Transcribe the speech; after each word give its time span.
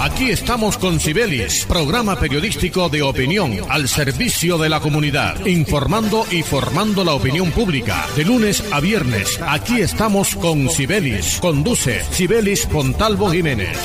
Aquí 0.00 0.30
estamos 0.30 0.78
con 0.78 0.98
Cibelis, 0.98 1.66
programa 1.66 2.18
periodístico 2.18 2.88
de 2.88 3.02
opinión 3.02 3.58
al 3.68 3.86
servicio 3.86 4.56
de 4.56 4.70
la 4.70 4.80
comunidad, 4.80 5.44
informando 5.44 6.24
y 6.30 6.42
formando 6.42 7.04
la 7.04 7.12
opinión 7.12 7.50
pública. 7.50 8.06
De 8.16 8.24
lunes 8.24 8.64
a 8.72 8.80
viernes, 8.80 9.38
aquí 9.46 9.82
estamos 9.82 10.36
con 10.36 10.70
Cibelis. 10.70 11.38
Conduce 11.38 12.00
Cibelis 12.12 12.64
Pontalvo 12.64 13.30
Jiménez. 13.30 13.76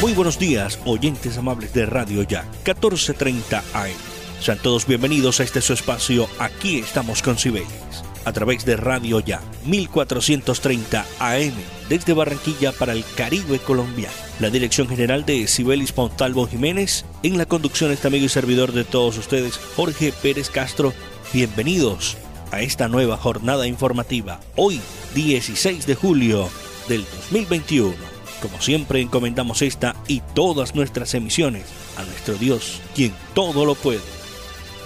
Muy 0.00 0.12
buenos 0.12 0.38
días, 0.38 0.78
oyentes 0.84 1.36
amables 1.38 1.72
de 1.72 1.86
Radio 1.86 2.22
Ya, 2.22 2.42
1430 2.42 3.64
AM. 3.74 4.13
Sean 4.44 4.58
todos 4.58 4.86
bienvenidos 4.86 5.40
a 5.40 5.42
este 5.42 5.62
su 5.62 5.72
espacio 5.72 6.28
Aquí 6.38 6.76
estamos 6.76 7.22
con 7.22 7.38
Cibeles, 7.38 8.04
a 8.26 8.32
través 8.34 8.66
de 8.66 8.76
Radio 8.76 9.20
Ya 9.20 9.40
1430 9.64 11.06
AM 11.18 11.54
desde 11.88 12.12
Barranquilla 12.12 12.72
para 12.72 12.92
el 12.92 13.06
Caribe 13.16 13.58
colombiano. 13.58 14.12
La 14.40 14.50
dirección 14.50 14.86
general 14.86 15.24
de 15.24 15.46
Cibelis 15.46 15.92
Pontalvo 15.92 16.46
Jiménez, 16.46 17.06
en 17.22 17.38
la 17.38 17.46
conducción 17.46 17.90
este 17.90 18.08
amigo 18.08 18.26
y 18.26 18.28
servidor 18.28 18.72
de 18.72 18.84
todos 18.84 19.16
ustedes, 19.16 19.58
Jorge 19.76 20.12
Pérez 20.12 20.50
Castro. 20.50 20.92
Bienvenidos 21.32 22.18
a 22.50 22.60
esta 22.60 22.86
nueva 22.86 23.16
jornada 23.16 23.66
informativa, 23.66 24.40
hoy 24.56 24.78
16 25.14 25.86
de 25.86 25.94
julio 25.94 26.50
del 26.86 27.06
2021. 27.30 27.94
Como 28.42 28.60
siempre 28.60 29.00
encomendamos 29.00 29.62
esta 29.62 29.96
y 30.06 30.20
todas 30.34 30.74
nuestras 30.74 31.14
emisiones 31.14 31.64
a 31.96 32.02
nuestro 32.04 32.34
Dios, 32.34 32.82
quien 32.94 33.14
todo 33.32 33.64
lo 33.64 33.74
puede. 33.74 34.13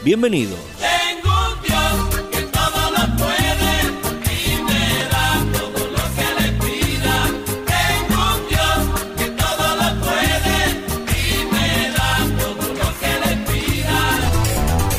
Bienvenidos. 0.04 0.58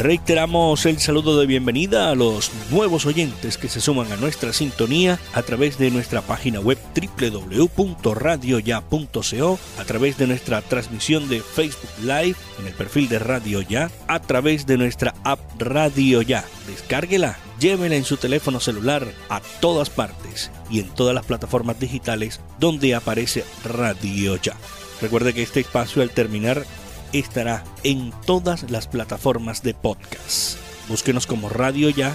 Reiteramos 0.10 0.88
el 0.88 0.98
saludo 0.98 1.40
de 1.40 1.46
bienvenida 1.46 2.10
a 2.10 2.16
los 2.16 2.50
nuevos 2.72 3.06
oyentes 3.06 3.60
que 3.60 3.70
se 3.70 3.80
suman 3.80 4.12
a 4.12 4.18
nuestra 4.18 4.54
sintonía 4.54 5.20
a 5.34 5.44
través 5.44 5.78
de 5.78 5.92
nuestra 5.92 6.24
página 6.24 6.60
web 6.60 6.80
www.radioya.co, 6.96 9.60
a 9.78 9.84
través 9.84 10.18
de 10.18 10.26
nuestra 10.26 10.64
transmisión 10.64 11.30
de 11.30 11.42
Facebook 11.42 11.92
Live 12.02 12.34
en 12.60 12.66
el 12.66 12.74
perfil 12.74 13.08
de 13.08 13.20
Radio 13.20 13.62
Ya, 13.62 13.92
a 14.08 14.20
través 14.20 14.66
de 14.66 14.80
nuestra 14.80 15.14
app 15.24 15.42
Radio 15.60 16.24
Ya. 16.24 16.44
Descárguela, 16.66 17.38
llévela 17.60 17.94
en 17.94 18.04
su 18.04 18.18
teléfono 18.18 18.60
celular 18.60 19.06
a 19.30 19.42
todas 19.62 19.92
partes 19.92 20.50
y 20.72 20.80
en 20.80 20.90
todas 20.90 21.14
las 21.14 21.28
plataformas 21.28 21.80
digitales 21.80 22.42
donde 22.60 22.96
aparece 22.96 23.46
Radio 23.64 24.38
Ya. 24.38 24.56
Recuerde 25.02 25.34
que 25.34 25.44
este 25.44 25.60
espacio 25.60 26.02
al 26.02 26.10
terminar 26.10 26.66
estará 27.14 27.64
en 27.84 28.12
todas 28.26 28.70
las 28.70 28.88
plataformas 28.88 29.64
de 29.64 29.74
podcast. 29.74 30.58
Búsquenos 30.88 31.28
como 31.28 31.50
Radio 31.50 31.90
Ya 31.90 32.14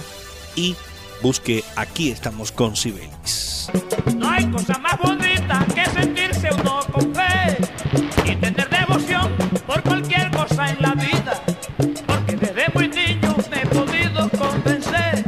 y 0.55 0.75
busque 1.21 1.63
Aquí 1.75 2.11
estamos 2.11 2.51
con 2.51 2.75
Cibelis. 2.75 3.69
No 4.15 4.29
hay 4.29 4.45
cosa 4.51 4.77
más 4.79 4.97
bonita 4.99 5.65
que 5.73 5.85
sentirse 5.91 6.49
uno 6.61 6.79
con 6.91 7.13
fe 7.15 7.57
y 8.25 8.35
tener 8.35 8.69
devoción 8.69 9.31
por 9.65 9.81
cualquier 9.81 10.29
cosa 10.31 10.69
en 10.69 10.81
la 10.81 10.93
vida. 10.93 11.41
Porque 12.05 12.35
desde 12.35 12.65
muy 12.73 12.87
niño 12.89 13.35
me 13.49 13.61
he 13.61 13.65
podido 13.65 14.29
convencer 14.29 15.23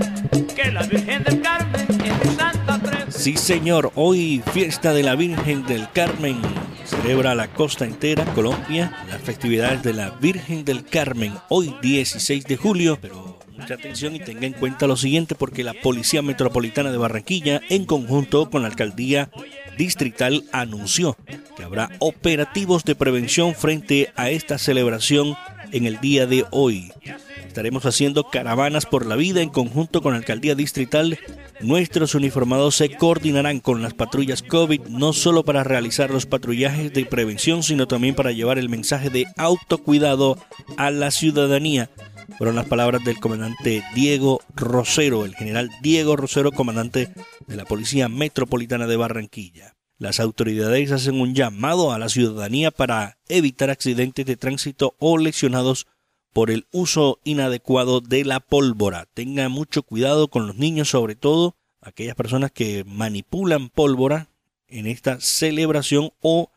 que 0.56 0.72
la 0.72 0.84
Virgen 0.84 1.24
del 1.24 1.42
Carmen 1.42 1.88
es 1.90 2.26
mi 2.26 2.36
santa 2.36 2.78
presencia. 2.80 3.20
Sí, 3.20 3.38
señor, 3.38 3.92
hoy 3.96 4.44
fiesta 4.54 4.94
de 4.94 5.04
la 5.04 5.16
Virgen 5.16 5.66
del 5.66 5.90
Carmen 5.92 6.42
celebra 6.86 7.36
la 7.36 7.48
costa 7.48 7.86
entera, 7.86 8.24
Colombia, 8.34 8.92
festividades 9.28 9.84
de 9.84 9.92
la 9.92 10.12
Virgen 10.12 10.64
del 10.64 10.86
Carmen, 10.86 11.34
hoy 11.50 11.76
16 11.82 12.46
de 12.46 12.56
julio, 12.56 12.98
pero 13.02 13.38
mucha 13.58 13.74
atención 13.74 14.16
y 14.16 14.20
tenga 14.20 14.48
en 14.48 14.54
cuenta 14.54 14.88
lo 14.88 14.96
siguiente 14.96 15.36
porque 15.36 15.66
la 15.66 15.74
Policía 15.74 16.22
Metropolitana 16.22 16.94
de 16.94 16.98
Barranquilla, 16.98 17.60
en 17.68 17.84
conjunto 17.84 18.50
con 18.50 18.62
la 18.62 18.70
Alcaldía 18.70 19.30
Distrital, 19.78 20.46
anunció 20.54 21.18
que 21.58 21.64
habrá 21.66 21.90
operativos 22.00 22.86
de 22.86 22.96
prevención 22.96 23.54
frente 23.54 24.14
a 24.16 24.30
esta 24.30 24.58
celebración 24.58 25.36
en 25.74 25.86
el 25.88 26.00
día 26.00 26.26
de 26.26 26.46
hoy. 26.52 26.94
Estaremos 27.58 27.88
haciendo 27.88 28.30
caravanas 28.30 28.86
por 28.86 29.08
la 29.08 29.16
vida 29.16 29.42
en 29.42 29.50
conjunto 29.50 30.04
con 30.04 30.12
la 30.12 30.20
Alcaldía 30.20 30.54
Distrital 30.54 31.18
Nuestros 31.60 32.14
uniformados 32.14 32.76
se 32.76 32.92
coordinarán 32.92 33.62
con 33.62 33.82
las 33.82 33.96
patrullas 33.96 34.44
COVID 34.44 34.82
no 34.90 35.12
solo 35.12 35.44
para 35.44 35.64
realizar 35.64 36.12
los 36.12 36.28
patrullajes 36.28 36.94
de 36.94 37.08
prevención, 37.08 37.64
sino 37.64 37.88
también 37.88 38.14
para 38.14 38.32
llevar 38.32 38.60
el 38.60 38.70
mensaje 38.70 39.10
de 39.10 39.26
autocuidado 39.38 40.38
a 40.78 40.92
la 40.92 41.10
ciudadanía. 41.10 41.90
Fueron 42.38 42.58
las 42.58 42.68
palabras 42.68 43.04
del 43.04 43.20
comandante 43.20 43.84
Diego 43.96 44.40
Rosero, 44.56 45.26
el 45.26 45.34
general 45.34 45.72
Diego 45.82 46.16
Rosero, 46.16 46.52
comandante 46.52 47.10
de 47.48 47.56
la 47.56 47.66
Policía 47.66 48.08
Metropolitana 48.08 48.86
de 48.86 48.98
Barranquilla. 48.98 49.74
Las 49.98 50.20
autoridades 50.20 50.92
hacen 50.92 51.20
un 51.20 51.34
llamado 51.34 51.92
a 51.92 51.98
la 51.98 52.10
ciudadanía 52.10 52.70
para 52.70 53.18
evitar 53.30 53.72
accidentes 53.72 54.28
de 54.28 54.38
tránsito 54.38 54.94
o 55.00 55.18
lesionados 55.18 55.88
por 56.34 56.52
el 56.52 56.68
uso 56.72 57.20
inadecuado 57.24 58.02
de 58.02 58.26
la 58.26 58.40
pólvora. 58.40 59.08
Tenga 59.14 59.50
mucho 59.50 59.84
cuidado 59.84 60.28
con 60.28 60.48
los 60.48 60.56
niños, 60.56 60.90
sobre 60.90 61.16
todo 61.16 61.56
aquellas 61.82 62.16
personas 62.16 62.52
que 62.52 62.84
manipulan 62.86 63.70
pólvora 63.70 64.30
en 64.68 64.88
esta 64.88 65.20
celebración 65.20 66.12
o 66.22 66.52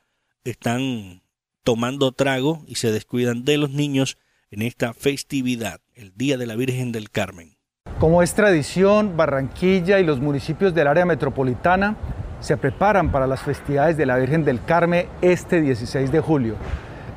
están 0.44 1.22
tomando 1.62 2.12
trago 2.12 2.64
y 2.66 2.76
se 2.76 2.90
descuidan 2.92 3.44
de 3.44 3.58
los 3.58 3.70
niños 3.70 4.18
en 4.50 4.62
esta 4.62 4.94
festividad, 4.94 5.80
el 5.94 6.12
Día 6.16 6.36
de 6.36 6.46
la 6.46 6.56
Virgen 6.56 6.92
del 6.92 7.10
Carmen. 7.10 7.56
Como 7.98 8.22
es 8.22 8.34
tradición, 8.34 9.16
Barranquilla 9.16 10.00
y 10.00 10.04
los 10.04 10.20
municipios 10.20 10.74
del 10.74 10.88
área 10.88 11.04
metropolitana 11.04 11.96
se 12.40 12.56
preparan 12.56 13.12
para 13.12 13.26
las 13.26 13.42
festividades 13.42 13.96
de 13.96 14.06
la 14.06 14.16
Virgen 14.16 14.44
del 14.44 14.64
Carmen 14.64 15.06
este 15.20 15.60
16 15.60 16.10
de 16.10 16.20
julio. 16.20 16.56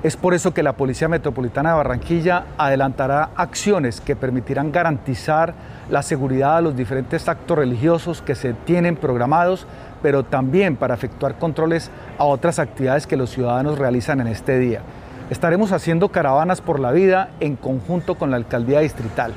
Es 0.04 0.18
por 0.18 0.34
eso 0.34 0.54
que 0.54 0.64
la 0.64 0.74
Policía 0.74 1.08
Metropolitana 1.08 1.70
de 1.70 1.76
Barranquilla 1.78 2.44
adelantará 2.58 3.30
acciones 3.38 4.02
que 4.02 4.18
permitirán 4.18 4.74
garantizar 4.74 5.54
la 5.90 6.04
seguridad 6.04 6.58
de 6.58 6.64
los 6.64 6.76
diferentes 6.76 7.30
actos 7.30 7.58
religiosos 7.58 8.22
que 8.22 8.36
se 8.36 8.52
tienen 8.52 8.98
programados, 8.98 9.66
pero 10.02 10.24
también 10.24 10.76
para 10.76 10.94
efectuar 10.94 11.40
controles 11.40 11.90
a 12.18 12.26
otras 12.26 12.60
actividades 12.60 13.08
que 13.08 13.16
los 13.16 13.30
ciudadanos 13.30 13.80
realizan 13.80 14.20
en 14.20 14.28
este 14.28 14.60
día. 14.60 14.82
Estaremos 15.30 15.72
haciendo 15.72 16.10
caravanas 16.10 16.60
por 16.60 16.82
la 16.82 16.92
vida 16.92 17.30
en 17.40 17.56
conjunto 17.56 18.16
con 18.16 18.30
la 18.30 18.36
Alcaldía 18.36 18.82
Distrital. 18.82 19.32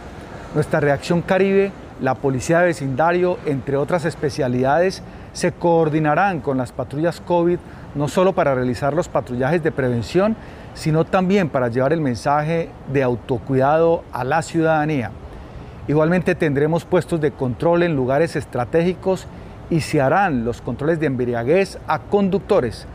Nuestra 0.53 0.81
reacción 0.81 1.22
Caribe, 1.22 1.71
la 2.00 2.16
Policía 2.16 2.59
de 2.59 2.66
Vecindario, 2.66 3.38
entre 3.47 3.77
otras 3.77 4.04
especialidades, 4.04 5.00
se 5.33 5.53
coordinarán 5.53 6.41
con 6.41 6.59
las 6.59 6.72
patrullas 6.72 7.21
COVID 7.21 7.59
no 7.97 8.09
solo 8.09 8.34
para 8.34 8.54
realizar 8.54 8.94
los 8.94 9.09
patrullajes 9.09 9.62
de 9.62 9.72
prevención, 9.72 10.37
sino 10.76 11.04
también 11.04 11.48
para 11.48 11.69
llevar 11.69 11.92
el 11.94 12.03
mensaje 12.03 12.69
de 12.92 13.03
autocuidado 13.03 14.04
a 14.12 14.25
la 14.25 14.42
ciudadanía. 14.42 15.10
Igualmente 15.88 16.34
tendremos 16.34 16.84
puestos 16.84 17.20
de 17.20 17.32
control 17.32 17.82
en 17.82 17.97
lugares 17.97 18.37
estratégicos 18.37 19.26
y 19.70 19.81
se 19.81 20.00
harán 20.00 20.44
los 20.44 20.60
controles 20.60 21.00
de 21.00 21.06
embriaguez 21.06 21.78
a 21.88 22.00
conductores. 22.00 22.86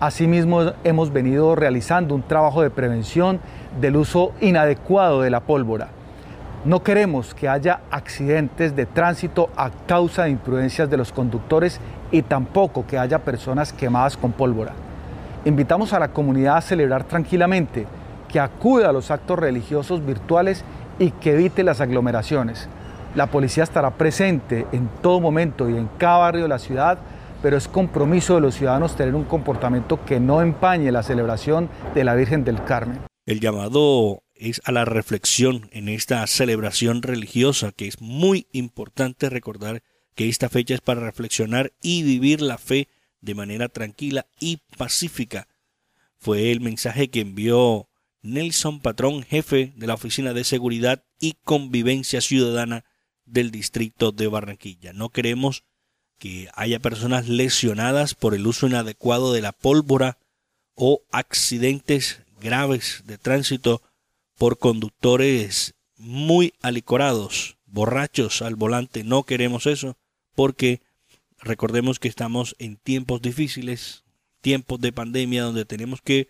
Asimismo, 0.00 0.72
hemos 0.84 1.12
venido 1.12 1.56
realizando 1.56 2.14
un 2.14 2.22
trabajo 2.22 2.62
de 2.62 2.70
prevención 2.70 3.40
del 3.80 3.96
uso 3.96 4.32
inadecuado 4.40 5.22
de 5.22 5.30
la 5.30 5.40
pólvora. 5.40 5.88
No 6.66 6.82
queremos 6.82 7.34
que 7.34 7.48
haya 7.48 7.80
accidentes 7.90 8.76
de 8.76 8.84
tránsito 8.84 9.48
a 9.56 9.70
causa 9.86 10.24
de 10.24 10.30
imprudencias 10.30 10.90
de 10.90 10.98
los 10.98 11.10
conductores 11.10 11.80
y 12.10 12.20
tampoco 12.20 12.86
que 12.86 12.98
haya 12.98 13.20
personas 13.20 13.72
quemadas 13.72 14.18
con 14.18 14.32
pólvora. 14.32 14.72
Invitamos 15.46 15.94
a 15.94 15.98
la 15.98 16.08
comunidad 16.08 16.58
a 16.58 16.60
celebrar 16.60 17.04
tranquilamente, 17.04 17.86
que 18.28 18.38
acuda 18.38 18.90
a 18.90 18.92
los 18.92 19.10
actos 19.10 19.38
religiosos 19.38 20.04
virtuales 20.04 20.64
y 20.98 21.12
que 21.12 21.32
evite 21.32 21.64
las 21.64 21.80
aglomeraciones. 21.80 22.68
La 23.14 23.28
policía 23.28 23.64
estará 23.64 23.96
presente 23.96 24.66
en 24.72 24.88
todo 25.00 25.18
momento 25.18 25.70
y 25.70 25.76
en 25.76 25.88
cada 25.96 26.18
barrio 26.18 26.42
de 26.42 26.48
la 26.48 26.58
ciudad, 26.58 26.98
pero 27.42 27.56
es 27.56 27.68
compromiso 27.68 28.34
de 28.34 28.42
los 28.42 28.54
ciudadanos 28.54 28.96
tener 28.96 29.14
un 29.14 29.24
comportamiento 29.24 30.04
que 30.04 30.20
no 30.20 30.42
empañe 30.42 30.92
la 30.92 31.02
celebración 31.02 31.70
de 31.94 32.04
la 32.04 32.14
Virgen 32.14 32.44
del 32.44 32.62
Carmen. 32.62 33.00
El 33.24 33.40
llamado 33.40 34.22
es 34.34 34.60
a 34.64 34.72
la 34.72 34.84
reflexión 34.84 35.70
en 35.72 35.88
esta 35.88 36.26
celebración 36.26 37.00
religiosa, 37.02 37.72
que 37.72 37.88
es 37.88 38.00
muy 38.02 38.46
importante 38.52 39.30
recordar 39.30 39.82
que 40.14 40.28
esta 40.28 40.50
fecha 40.50 40.74
es 40.74 40.82
para 40.82 41.00
reflexionar 41.00 41.72
y 41.80 42.02
vivir 42.02 42.42
la 42.42 42.58
fe 42.58 42.88
de 43.20 43.34
manera 43.34 43.68
tranquila 43.68 44.26
y 44.38 44.58
pacífica. 44.76 45.48
Fue 46.18 46.50
el 46.50 46.60
mensaje 46.60 47.08
que 47.08 47.20
envió 47.20 47.88
Nelson 48.22 48.80
Patrón, 48.80 49.22
jefe 49.22 49.72
de 49.76 49.86
la 49.86 49.94
Oficina 49.94 50.32
de 50.32 50.44
Seguridad 50.44 51.04
y 51.18 51.34
Convivencia 51.44 52.20
Ciudadana 52.20 52.84
del 53.24 53.50
distrito 53.50 54.12
de 54.12 54.26
Barranquilla. 54.26 54.92
No 54.92 55.08
queremos 55.08 55.64
que 56.18 56.48
haya 56.54 56.78
personas 56.80 57.28
lesionadas 57.28 58.14
por 58.14 58.34
el 58.34 58.46
uso 58.46 58.66
inadecuado 58.66 59.32
de 59.32 59.40
la 59.40 59.52
pólvora 59.52 60.18
o 60.74 61.02
accidentes 61.10 62.20
graves 62.40 63.02
de 63.06 63.16
tránsito 63.16 63.82
por 64.36 64.58
conductores 64.58 65.74
muy 65.96 66.52
alicorados, 66.60 67.56
borrachos 67.66 68.42
al 68.42 68.56
volante. 68.56 69.04
No 69.04 69.22
queremos 69.22 69.66
eso 69.66 69.96
porque 70.34 70.82
recordemos 71.42 71.98
que 71.98 72.08
estamos 72.08 72.56
en 72.58 72.76
tiempos 72.76 73.22
difíciles, 73.22 74.04
tiempos 74.40 74.80
de 74.80 74.92
pandemia 74.92 75.44
donde 75.44 75.64
tenemos 75.64 76.00
que 76.00 76.28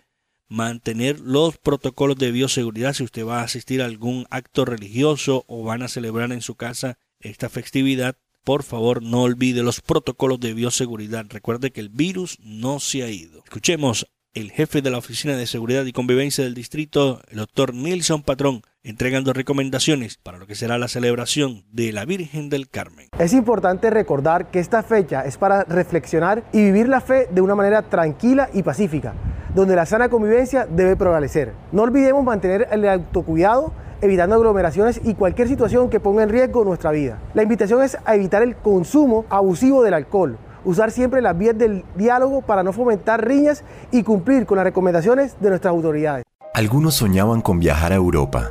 mantener 0.48 1.20
los 1.20 1.58
protocolos 1.58 2.16
de 2.16 2.32
bioseguridad 2.32 2.92
si 2.92 3.04
usted 3.04 3.24
va 3.24 3.40
a 3.40 3.44
asistir 3.44 3.80
a 3.80 3.84
algún 3.84 4.26
acto 4.30 4.64
religioso 4.64 5.44
o 5.46 5.62
van 5.62 5.82
a 5.82 5.88
celebrar 5.88 6.32
en 6.32 6.42
su 6.42 6.56
casa 6.56 6.98
esta 7.20 7.48
festividad. 7.48 8.16
Por 8.42 8.62
favor, 8.62 9.02
no 9.02 9.22
olvide 9.22 9.62
los 9.62 9.80
protocolos 9.80 10.40
de 10.40 10.54
bioseguridad. 10.54 11.26
Recuerde 11.28 11.70
que 11.70 11.80
el 11.80 11.88
virus 11.88 12.38
no 12.40 12.80
se 12.80 13.02
ha 13.02 13.10
ido. 13.10 13.44
Escuchemos 13.44 14.06
el 14.32 14.52
jefe 14.52 14.80
de 14.80 14.90
la 14.90 14.98
Oficina 14.98 15.36
de 15.36 15.46
Seguridad 15.46 15.84
y 15.84 15.92
Convivencia 15.92 16.44
del 16.44 16.54
distrito, 16.54 17.20
el 17.30 17.38
doctor 17.38 17.74
Nilson 17.74 18.22
Patrón, 18.22 18.62
entregando 18.84 19.32
recomendaciones 19.32 20.18
para 20.18 20.38
lo 20.38 20.46
que 20.46 20.54
será 20.54 20.78
la 20.78 20.86
celebración 20.86 21.64
de 21.72 21.92
la 21.92 22.04
Virgen 22.04 22.48
del 22.48 22.68
Carmen. 22.68 23.08
Es 23.18 23.32
importante 23.32 23.90
recordar 23.90 24.52
que 24.52 24.60
esta 24.60 24.84
fecha 24.84 25.22
es 25.22 25.36
para 25.36 25.64
reflexionar 25.64 26.44
y 26.52 26.62
vivir 26.62 26.88
la 26.88 27.00
fe 27.00 27.26
de 27.30 27.40
una 27.40 27.56
manera 27.56 27.82
tranquila 27.82 28.48
y 28.52 28.62
pacífica, 28.62 29.14
donde 29.54 29.74
la 29.74 29.84
sana 29.84 30.08
convivencia 30.08 30.64
debe 30.64 30.94
prevalecer. 30.94 31.52
No 31.72 31.82
olvidemos 31.82 32.22
mantener 32.24 32.68
el 32.70 32.88
autocuidado 32.88 33.74
evitando 34.00 34.36
aglomeraciones 34.36 35.00
y 35.04 35.14
cualquier 35.14 35.48
situación 35.48 35.90
que 35.90 36.00
ponga 36.00 36.22
en 36.22 36.28
riesgo 36.28 36.64
nuestra 36.64 36.92
vida. 36.92 37.18
La 37.34 37.42
invitación 37.42 37.82
es 37.82 37.98
a 38.04 38.14
evitar 38.14 38.42
el 38.42 38.56
consumo 38.56 39.26
abusivo 39.28 39.82
del 39.82 39.94
alcohol, 39.94 40.38
usar 40.64 40.90
siempre 40.90 41.22
las 41.22 41.36
vías 41.36 41.56
del 41.56 41.84
diálogo 41.96 42.42
para 42.42 42.62
no 42.62 42.72
fomentar 42.72 43.26
riñas 43.26 43.64
y 43.90 44.02
cumplir 44.02 44.46
con 44.46 44.56
las 44.56 44.64
recomendaciones 44.64 45.36
de 45.40 45.48
nuestras 45.48 45.72
autoridades. 45.72 46.24
Algunos 46.54 46.94
soñaban 46.94 47.40
con 47.40 47.58
viajar 47.58 47.92
a 47.92 47.96
Europa, 47.96 48.50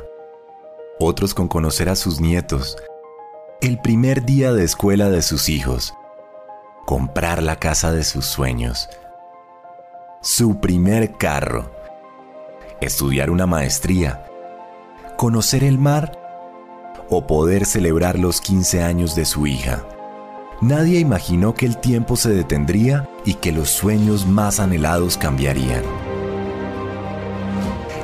otros 0.98 1.34
con 1.34 1.48
conocer 1.48 1.88
a 1.88 1.96
sus 1.96 2.20
nietos, 2.20 2.76
el 3.60 3.78
primer 3.80 4.24
día 4.24 4.52
de 4.52 4.64
escuela 4.64 5.10
de 5.10 5.22
sus 5.22 5.48
hijos, 5.48 5.94
comprar 6.86 7.42
la 7.42 7.56
casa 7.56 7.92
de 7.92 8.04
sus 8.04 8.24
sueños, 8.26 8.88
su 10.22 10.60
primer 10.60 11.12
carro, 11.12 11.70
estudiar 12.80 13.30
una 13.30 13.46
maestría, 13.46 14.26
conocer 15.16 15.62
el 15.62 15.78
mar 15.78 16.18
o 17.10 17.26
poder 17.26 17.66
celebrar 17.66 18.18
los 18.18 18.40
15 18.40 18.82
años 18.82 19.14
de 19.14 19.24
su 19.24 19.46
hija. 19.46 19.84
Nadie 20.60 21.00
imaginó 21.00 21.54
que 21.54 21.64
el 21.64 21.78
tiempo 21.78 22.16
se 22.16 22.28
detendría 22.28 23.08
y 23.24 23.34
que 23.34 23.50
los 23.50 23.70
sueños 23.70 24.26
más 24.26 24.60
anhelados 24.60 25.16
cambiarían. 25.16 25.82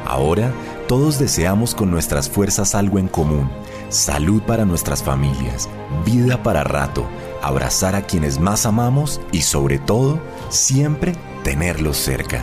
Ahora, 0.06 0.50
todos 0.88 1.18
deseamos 1.18 1.74
con 1.74 1.90
nuestras 1.90 2.30
fuerzas 2.30 2.74
algo 2.74 2.98
en 2.98 3.08
común, 3.08 3.50
salud 3.90 4.40
para 4.42 4.64
nuestras 4.64 5.02
familias, 5.02 5.68
vida 6.06 6.42
para 6.42 6.64
rato, 6.64 7.06
abrazar 7.42 7.94
a 7.94 8.02
quienes 8.02 8.40
más 8.40 8.64
amamos 8.64 9.20
y 9.32 9.42
sobre 9.42 9.78
todo, 9.78 10.18
siempre 10.48 11.12
tenerlos 11.44 11.98
cerca. 11.98 12.42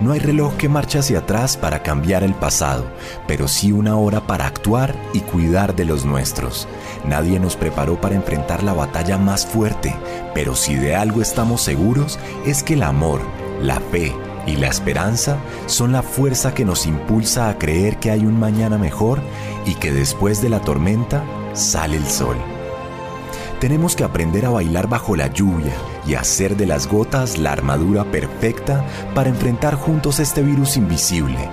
No 0.00 0.12
hay 0.12 0.18
reloj 0.18 0.54
que 0.56 0.70
marche 0.70 0.98
hacia 0.98 1.18
atrás 1.18 1.58
para 1.58 1.82
cambiar 1.82 2.22
el 2.22 2.32
pasado, 2.32 2.86
pero 3.26 3.48
sí 3.48 3.70
una 3.70 3.96
hora 3.96 4.26
para 4.26 4.46
actuar 4.46 4.94
y 5.12 5.20
cuidar 5.20 5.76
de 5.76 5.84
los 5.84 6.06
nuestros. 6.06 6.66
Nadie 7.04 7.38
nos 7.38 7.54
preparó 7.56 8.00
para 8.00 8.14
enfrentar 8.14 8.62
la 8.62 8.72
batalla 8.72 9.18
más 9.18 9.44
fuerte, 9.44 9.94
pero 10.34 10.56
si 10.56 10.74
de 10.74 10.96
algo 10.96 11.20
estamos 11.20 11.60
seguros 11.60 12.18
es 12.46 12.62
que 12.62 12.74
el 12.74 12.82
amor, 12.82 13.20
la 13.60 13.78
fe 13.78 14.14
y 14.46 14.56
la 14.56 14.68
esperanza 14.68 15.36
son 15.66 15.92
la 15.92 16.02
fuerza 16.02 16.54
que 16.54 16.64
nos 16.64 16.86
impulsa 16.86 17.50
a 17.50 17.58
creer 17.58 17.98
que 17.98 18.10
hay 18.10 18.20
un 18.20 18.40
mañana 18.40 18.78
mejor 18.78 19.20
y 19.66 19.74
que 19.74 19.92
después 19.92 20.40
de 20.40 20.48
la 20.48 20.60
tormenta 20.60 21.22
sale 21.52 21.98
el 21.98 22.06
sol. 22.06 22.36
Tenemos 23.60 23.96
que 23.96 24.04
aprender 24.04 24.46
a 24.46 24.50
bailar 24.50 24.88
bajo 24.88 25.14
la 25.14 25.26
lluvia 25.26 25.74
y 26.06 26.14
hacer 26.14 26.56
de 26.56 26.66
las 26.66 26.86
gotas 26.86 27.38
la 27.38 27.52
armadura 27.52 28.04
perfecta 28.04 28.84
para 29.14 29.28
enfrentar 29.28 29.74
juntos 29.74 30.18
este 30.18 30.42
virus 30.42 30.76
invisible. 30.76 31.48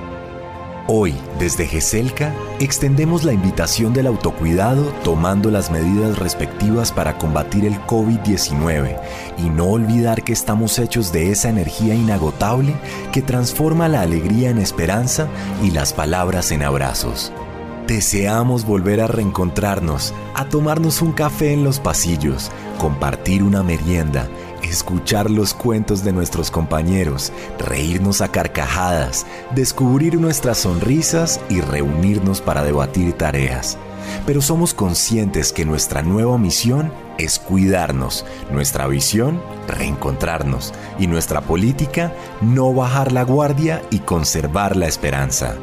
Hoy, 0.89 1.13
desde 1.38 1.67
GESELCA, 1.67 2.33
extendemos 2.61 3.25
la 3.25 3.33
invitación 3.33 3.91
del 3.91 4.07
autocuidado 4.07 4.85
tomando 5.03 5.51
las 5.51 5.69
medidas 5.69 6.17
respectivas 6.17 6.94
para 6.94 7.17
combatir 7.17 7.65
el 7.65 7.75
COVID-19 7.88 8.97
y 9.38 9.49
no 9.49 9.65
olvidar 9.65 10.23
que 10.23 10.31
estamos 10.31 10.79
hechos 10.79 11.11
de 11.11 11.31
esa 11.31 11.49
energía 11.49 11.94
inagotable 11.94 12.73
que 13.11 13.21
transforma 13.21 13.89
la 13.89 13.99
alegría 13.99 14.49
en 14.49 14.59
esperanza 14.59 15.27
y 15.61 15.71
las 15.71 15.91
palabras 15.91 16.53
en 16.53 16.63
abrazos. 16.63 17.33
Deseamos 17.85 18.65
volver 18.65 19.01
a 19.01 19.07
reencontrarnos, 19.07 20.13
a 20.35 20.45
tomarnos 20.45 21.01
un 21.01 21.11
café 21.11 21.51
en 21.51 21.65
los 21.65 21.81
pasillos, 21.81 22.46
compartir 22.77 23.44
una 23.44 23.63
merienda, 23.63 24.29
escuchar 24.63 25.29
los 25.29 25.53
cuentos 25.53 26.03
de 26.03 26.13
nuestros 26.13 26.51
compañeros, 26.51 27.31
reírnos 27.59 28.21
a 28.21 28.29
carcajadas, 28.31 29.25
descubrir 29.56 30.19
nuestras 30.19 30.59
sonrisas 30.59 31.41
y 31.50 31.62
reunirnos 31.62 32.41
para 32.41 32.63
debatir 32.63 33.13
tareas. 33.13 33.77
Pero 34.25 34.42
somos 34.42 34.74
conscientes 34.74 35.54
que 35.54 35.65
nuestra 35.65 36.01
nueva 36.01 36.38
misión 36.38 36.92
es 37.18 37.39
cuidarnos, 37.39 38.25
nuestra 38.51 38.88
visión, 38.88 39.42
reencontrarnos 39.68 40.74
y 41.00 41.07
nuestra 41.07 41.42
política, 41.42 42.13
no 42.42 42.74
bajar 42.74 43.12
la 43.12 43.24
guardia 43.24 43.81
y 43.89 44.00
conservar 44.00 44.75
la 44.75 44.88
esperanza. 44.88 45.56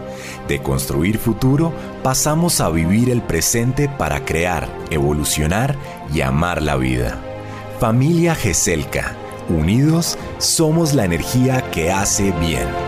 De 0.48 0.62
construir 0.62 1.18
futuro, 1.18 1.72
pasamos 2.02 2.60
a 2.60 2.68
vivir 2.70 3.10
el 3.10 3.22
presente 3.22 3.88
para 3.88 4.24
crear, 4.24 4.68
evolucionar 4.90 5.76
y 6.12 6.20
amar 6.20 6.62
la 6.62 6.76
vida. 6.76 7.18
Familia 7.80 8.34
GESELCA, 8.34 9.14
unidos 9.48 10.18
somos 10.38 10.94
la 10.94 11.04
energía 11.04 11.70
que 11.70 11.92
hace 11.92 12.32
bien. 12.32 12.83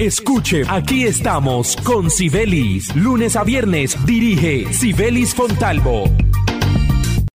Escuche, 0.00 0.62
aquí 0.66 1.04
estamos 1.04 1.76
con 1.76 2.10
Sibelis. 2.10 2.96
Lunes 2.96 3.36
a 3.36 3.44
viernes 3.44 3.98
dirige 4.06 4.72
Sibelis 4.72 5.34
Fontalvo. 5.34 6.04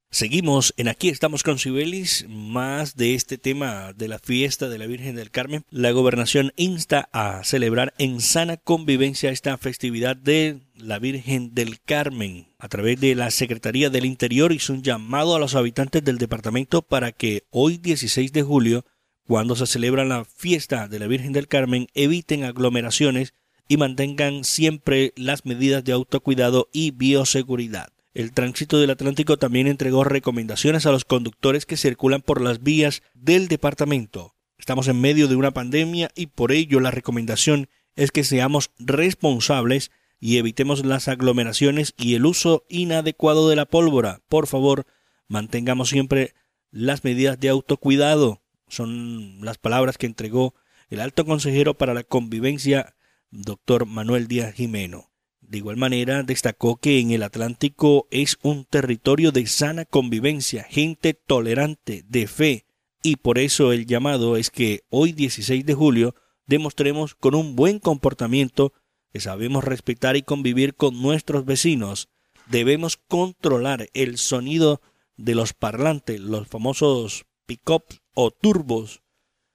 Seguimos 0.09 0.73
en 0.75 0.87
Aquí 0.87 1.09
estamos 1.09 1.43
con 1.43 1.59
Sibelis, 1.59 2.25
más 2.27 2.95
de 2.95 3.13
este 3.13 3.37
tema 3.37 3.93
de 3.93 4.07
la 4.07 4.17
fiesta 4.17 4.67
de 4.67 4.79
la 4.79 4.87
Virgen 4.87 5.15
del 5.15 5.29
Carmen. 5.29 5.63
La 5.69 5.91
gobernación 5.91 6.53
insta 6.55 7.07
a 7.11 7.43
celebrar 7.43 7.93
en 7.99 8.19
sana 8.19 8.57
convivencia 8.57 9.29
esta 9.29 9.55
festividad 9.59 10.15
de 10.15 10.61
la 10.75 10.97
Virgen 10.97 11.53
del 11.53 11.79
Carmen. 11.81 12.47
A 12.57 12.67
través 12.67 12.99
de 12.99 13.13
la 13.13 13.29
Secretaría 13.29 13.91
del 13.91 14.05
Interior 14.05 14.51
hizo 14.51 14.73
un 14.73 14.81
llamado 14.81 15.35
a 15.35 15.39
los 15.39 15.53
habitantes 15.53 16.03
del 16.03 16.17
departamento 16.17 16.81
para 16.81 17.11
que 17.11 17.43
hoy 17.51 17.77
16 17.77 18.33
de 18.33 18.41
julio 18.41 18.85
cuando 19.27 19.55
se 19.55 19.65
celebra 19.65 20.05
la 20.05 20.23
fiesta 20.23 20.87
de 20.87 20.99
la 20.99 21.07
Virgen 21.07 21.33
del 21.33 21.47
Carmen, 21.47 21.87
eviten 21.95 22.43
aglomeraciones 22.43 23.33
y 23.67 23.77
mantengan 23.77 24.43
siempre 24.43 25.13
las 25.15 25.45
medidas 25.45 25.83
de 25.83 25.93
autocuidado 25.93 26.69
y 26.71 26.91
bioseguridad. 26.91 27.89
El 28.13 28.31
Tránsito 28.31 28.79
del 28.79 28.91
Atlántico 28.91 29.37
también 29.37 29.67
entregó 29.67 30.03
recomendaciones 30.03 30.85
a 30.85 30.91
los 30.91 31.05
conductores 31.05 31.65
que 31.65 31.75
circulan 31.75 32.21
por 32.21 32.39
las 32.39 32.61
vías 32.61 33.01
del 33.13 33.47
departamento. 33.47 34.35
Estamos 34.57 34.87
en 34.87 35.01
medio 35.01 35.27
de 35.27 35.35
una 35.35 35.51
pandemia 35.51 36.11
y 36.15 36.27
por 36.27 36.51
ello 36.51 36.79
la 36.79 36.91
recomendación 36.91 37.67
es 37.95 38.11
que 38.11 38.23
seamos 38.23 38.71
responsables 38.77 39.91
y 40.19 40.37
evitemos 40.37 40.85
las 40.85 41.07
aglomeraciones 41.07 41.93
y 41.97 42.15
el 42.15 42.25
uso 42.25 42.63
inadecuado 42.69 43.49
de 43.49 43.55
la 43.55 43.65
pólvora. 43.65 44.21
Por 44.29 44.47
favor, 44.47 44.85
mantengamos 45.27 45.89
siempre 45.89 46.35
las 46.71 47.03
medidas 47.03 47.39
de 47.39 47.49
autocuidado 47.49 48.44
son 48.67 49.43
las 49.43 49.57
palabras 49.57 49.97
que 49.97 50.05
entregó 50.05 50.55
el 50.89 50.99
alto 50.99 51.25
consejero 51.25 51.75
para 51.75 51.93
la 51.93 52.03
convivencia, 52.03 52.95
doctor 53.31 53.85
Manuel 53.85 54.27
Díaz 54.27 54.53
Jimeno. 54.53 55.11
De 55.41 55.59
igual 55.59 55.77
manera, 55.77 56.23
destacó 56.23 56.77
que 56.77 56.99
en 56.99 57.11
el 57.11 57.23
Atlántico 57.23 58.07
es 58.09 58.37
un 58.41 58.65
territorio 58.65 59.31
de 59.31 59.45
sana 59.45 59.85
convivencia, 59.85 60.63
gente 60.63 61.13
tolerante, 61.13 62.03
de 62.07 62.27
fe, 62.27 62.65
y 63.03 63.17
por 63.17 63.37
eso 63.37 63.71
el 63.71 63.85
llamado 63.85 64.37
es 64.37 64.49
que 64.49 64.83
hoy 64.89 65.11
16 65.11 65.63
de 65.65 65.73
julio 65.75 66.15
demostremos 66.47 67.13
con 67.13 67.35
un 67.35 67.55
buen 67.55 67.79
comportamiento 67.79 68.73
que 69.13 69.19
sabemos 69.19 69.63
respetar 69.63 70.15
y 70.15 70.23
convivir 70.23 70.75
con 70.75 71.01
nuestros 71.01 71.45
vecinos. 71.45 72.09
Debemos 72.47 72.97
controlar 72.97 73.89
el 73.93 74.17
sonido 74.17 74.81
de 75.17 75.35
los 75.35 75.53
parlantes, 75.53 76.19
los 76.19 76.47
famosos 76.47 77.25
pick-ups 77.45 78.01
o 78.13 78.31
turbos, 78.31 79.01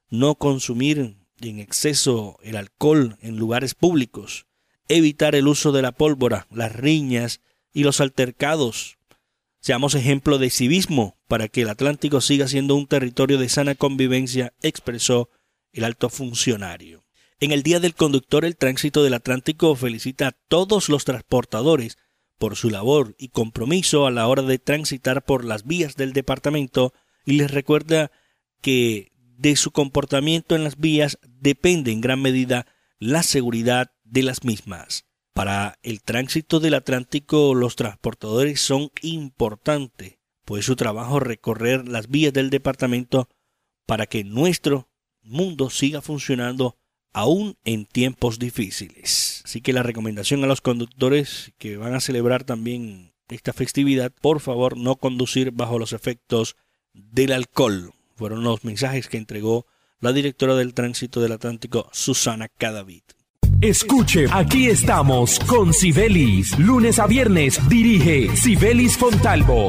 no 0.09 0.35
consumir 0.37 1.17
en 1.41 1.59
exceso 1.59 2.39
el 2.43 2.57
alcohol 2.57 3.17
en 3.21 3.37
lugares 3.37 3.75
públicos, 3.75 4.47
evitar 4.89 5.35
el 5.35 5.49
uso 5.49 5.73
de 5.73 5.83
la 5.83 5.93
pólvora, 5.93 6.47
las 6.51 6.75
riñas 6.75 7.41
y 7.73 7.85
los 7.85 8.01
altercados. 8.01 8.99
Seamos 9.61 9.95
ejemplo 9.95 10.39
de 10.39 10.51
civismo 10.51 11.19
para 11.29 11.49
que 11.49 11.63
el 11.63 11.69
Atlántico 11.69 12.21
siga 12.21 12.49
siendo 12.49 12.75
un 12.75 12.87
territorio 12.87 13.39
de 13.39 13.49
sana 13.49 13.75
convivencia, 13.75 14.53
expresó 14.63 15.31
el 15.73 15.85
alto 15.85 16.09
funcionario. 16.09 17.05
En 17.39 17.53
el 17.53 17.63
Día 17.63 17.81
del 17.81 17.95
Conductor, 17.95 18.45
el 18.45 18.57
Tránsito 18.57 19.03
del 19.03 19.15
Atlántico 19.15 19.75
felicita 19.75 20.29
a 20.29 20.33
todos 20.49 20.89
los 20.89 21.05
transportadores 21.05 21.97
por 22.39 22.57
su 22.57 22.71
labor 22.71 23.15
y 23.19 23.29
compromiso 23.29 24.07
a 24.07 24.11
la 24.11 24.27
hora 24.27 24.43
de 24.43 24.59
transitar 24.59 25.25
por 25.25 25.45
las 25.45 25.65
vías 25.65 25.97
del 25.97 26.13
departamento 26.13 26.93
y 27.31 27.37
les 27.37 27.51
recuerda 27.51 28.11
que 28.61 29.13
de 29.39 29.57
su 29.57 29.71
comportamiento 29.71 30.57
en 30.57 30.65
las 30.65 30.79
vías 30.79 31.19
depende 31.23 31.93
en 31.93 32.01
gran 32.01 32.21
medida 32.21 32.67
la 32.99 33.23
seguridad 33.23 33.93
de 34.05 34.23
las 34.23 34.45
mismas. 34.45 35.07
Para 35.33 35.79
el 35.83 36.03
tránsito 36.03 36.61
del 36.61 36.75
Atlántico 36.75 37.55
los 37.55 37.77
transportadores 37.77 38.61
son 38.61 38.91
importantes, 39.03 40.19
pues 40.45 40.65
su 40.65 40.77
trabajo 40.77 41.19
es 41.19 41.23
recorrer 41.23 41.87
las 41.89 42.09
vías 42.09 42.33
del 42.33 42.51
departamento 42.51 43.29
para 43.87 44.07
que 44.07 44.25
nuestro 44.25 44.91
mundo 45.23 45.71
siga 45.71 46.03
funcionando 46.03 46.77
aún 47.13 47.57
en 47.65 47.87
tiempos 47.87 48.39
difíciles. 48.39 49.43
Así 49.45 49.61
que 49.61 49.73
la 49.73 49.83
recomendación 49.83 50.43
a 50.45 50.49
los 50.49 50.61
conductores 50.61 51.53
que 51.59 51.77
van 51.77 51.95
a 51.95 52.01
celebrar 52.01 52.45
también 52.45 53.15
esta 53.29 53.53
festividad, 53.53 54.13
por 54.21 54.41
favor 54.41 54.77
no 54.77 54.97
conducir 54.97 55.53
bajo 55.53 55.79
los 55.79 55.93
efectos 55.93 56.57
del 56.95 57.33
alcohol. 57.33 57.93
Fueron 58.17 58.45
los 58.45 58.65
mensajes 58.65 59.09
que 59.09 59.17
entregó 59.17 59.67
la 60.01 60.13
directora 60.13 60.55
del 60.55 60.75
tránsito 60.75 61.21
del 61.21 61.33
Atlántico, 61.33 61.89
Susana 61.93 62.49
Cadavid. 62.49 63.03
Escuche, 63.61 64.27
aquí 64.33 64.69
estamos 64.69 65.39
con 65.41 65.75
Sibelis. 65.75 66.59
Lunes 66.59 66.99
a 66.99 67.07
viernes 67.07 67.61
dirige 67.69 68.35
Sibelis 68.35 68.97
Fontalvo 68.97 69.69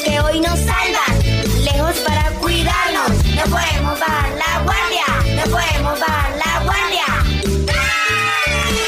Que 0.00 0.18
hoy 0.20 0.40
nos 0.40 0.58
salvan, 0.58 1.64
lejos 1.64 1.98
para 1.98 2.30
cuidarnos. 2.40 3.10
No 3.36 3.42
podemos 3.42 4.00
bajar 4.00 4.30
la 4.38 4.62
guardia, 4.62 5.04
no 5.36 5.42
podemos 5.50 6.00
bajar 6.00 6.32
la 6.38 6.64
guardia. 6.64 7.04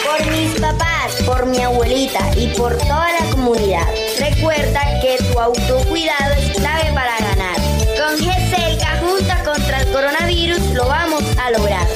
Por 0.03 0.31
mis 0.33 0.59
papás, 0.59 1.13
por 1.27 1.45
mi 1.45 1.61
abuelita 1.61 2.21
y 2.39 2.47
por 2.57 2.75
toda 2.79 3.13
la 3.21 3.31
comunidad. 3.33 3.87
Recuerda 4.19 4.81
que 5.03 5.23
tu 5.23 5.39
autocuidado 5.39 6.33
es 6.39 6.57
clave 6.57 6.91
para 6.95 7.19
ganar. 7.19 7.57
Con 7.99 8.19
GESELCA 8.19 9.03
junta 9.03 9.45
contra 9.45 9.83
el 9.83 9.93
coronavirus 9.93 10.61
lo 10.73 10.87
vamos 10.87 11.23
a 11.37 11.51
lograr. 11.51 11.87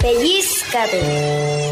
Pellizcate. 0.00 1.71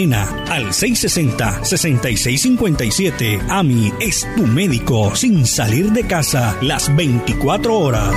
al 0.00 0.72
660-6657. 0.72 3.38
AMI 3.50 3.92
es 4.00 4.26
tu 4.34 4.46
médico 4.46 5.14
sin 5.14 5.44
salir 5.44 5.92
de 5.92 6.06
casa 6.06 6.56
las 6.62 6.96
24 6.96 7.78
horas. 7.78 8.14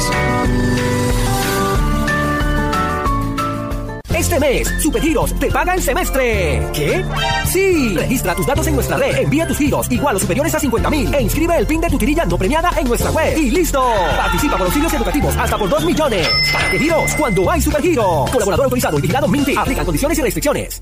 Este 4.15 4.39
mes, 4.39 4.71
Supergiros 4.81 5.37
te 5.37 5.51
paga 5.51 5.73
el 5.73 5.81
semestre. 5.81 6.65
¿Qué? 6.73 7.03
Sí. 7.45 7.95
Registra 7.97 8.33
tus 8.33 8.47
datos 8.47 8.65
en 8.67 8.75
nuestra 8.75 8.95
red, 8.95 9.17
envía 9.17 9.45
tus 9.45 9.57
giros 9.57 9.91
igual 9.91 10.15
o 10.15 10.19
superiores 10.19 10.55
a 10.55 10.61
50 10.61 10.89
mil 10.89 11.13
e 11.13 11.21
inscribe 11.21 11.57
el 11.57 11.67
PIN 11.67 11.81
de 11.81 11.89
tu 11.89 11.97
tirilla 11.97 12.23
no 12.23 12.37
premiada 12.37 12.71
en 12.77 12.87
nuestra 12.87 13.11
web. 13.11 13.37
Y 13.37 13.51
listo. 13.51 13.83
Participa 14.15 14.55
por 14.57 14.67
auxilios 14.67 14.93
educativos 14.93 15.35
hasta 15.35 15.57
por 15.57 15.69
2 15.69 15.83
millones. 15.83 16.29
¿Para? 16.53 16.69
Cuando 17.17 17.51
hay 17.51 17.59
Supergiros. 17.61 18.31
Colaborador 18.31 18.63
autorizado 18.65 18.97
y 18.97 19.01
vigilado 19.01 19.27
Minty. 19.27 19.57
Aplican 19.57 19.83
condiciones 19.83 20.17
y 20.17 20.21
restricciones. 20.21 20.81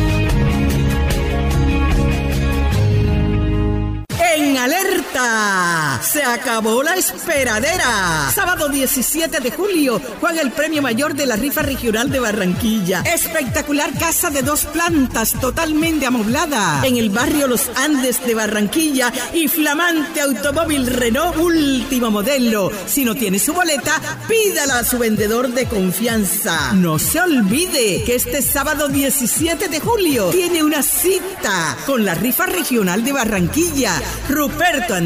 Se 6.01 6.23
acabó 6.23 6.83
la 6.83 6.95
esperadera. 6.95 8.31
Sábado 8.33 8.69
17 8.69 9.39
de 9.39 9.51
julio 9.51 10.01
juega 10.19 10.41
el 10.41 10.51
premio 10.51 10.81
mayor 10.81 11.13
de 11.13 11.25
la 11.25 11.35
rifa 11.35 11.61
regional 11.61 12.09
de 12.09 12.19
Barranquilla. 12.19 13.01
Espectacular 13.01 13.91
casa 13.97 14.29
de 14.29 14.41
dos 14.41 14.65
plantas 14.65 15.33
totalmente 15.39 16.05
amoblada 16.05 16.81
en 16.85 16.97
el 16.97 17.09
barrio 17.09 17.47
Los 17.47 17.69
Andes 17.75 18.25
de 18.25 18.35
Barranquilla 18.35 19.11
y 19.33 19.47
flamante 19.47 20.21
automóvil 20.21 20.87
Renault 20.87 21.37
último 21.37 22.11
modelo. 22.11 22.71
Si 22.87 23.05
no 23.05 23.15
tiene 23.15 23.39
su 23.39 23.53
boleta, 23.53 24.01
pídala 24.27 24.79
a 24.79 24.83
su 24.83 24.97
vendedor 24.97 25.49
de 25.49 25.67
confianza. 25.67 26.73
No 26.73 26.99
se 26.99 27.19
olvide 27.19 28.03
que 28.05 28.15
este 28.15 28.41
sábado 28.41 28.87
17 28.87 29.67
de 29.67 29.79
julio 29.79 30.29
tiene 30.29 30.63
una 30.63 30.83
cita 30.83 31.77
con 31.85 32.05
la 32.05 32.15
rifa 32.15 32.45
regional 32.45 33.03
de 33.03 33.13
Barranquilla. 33.13 33.93
Ruperto 34.29 34.95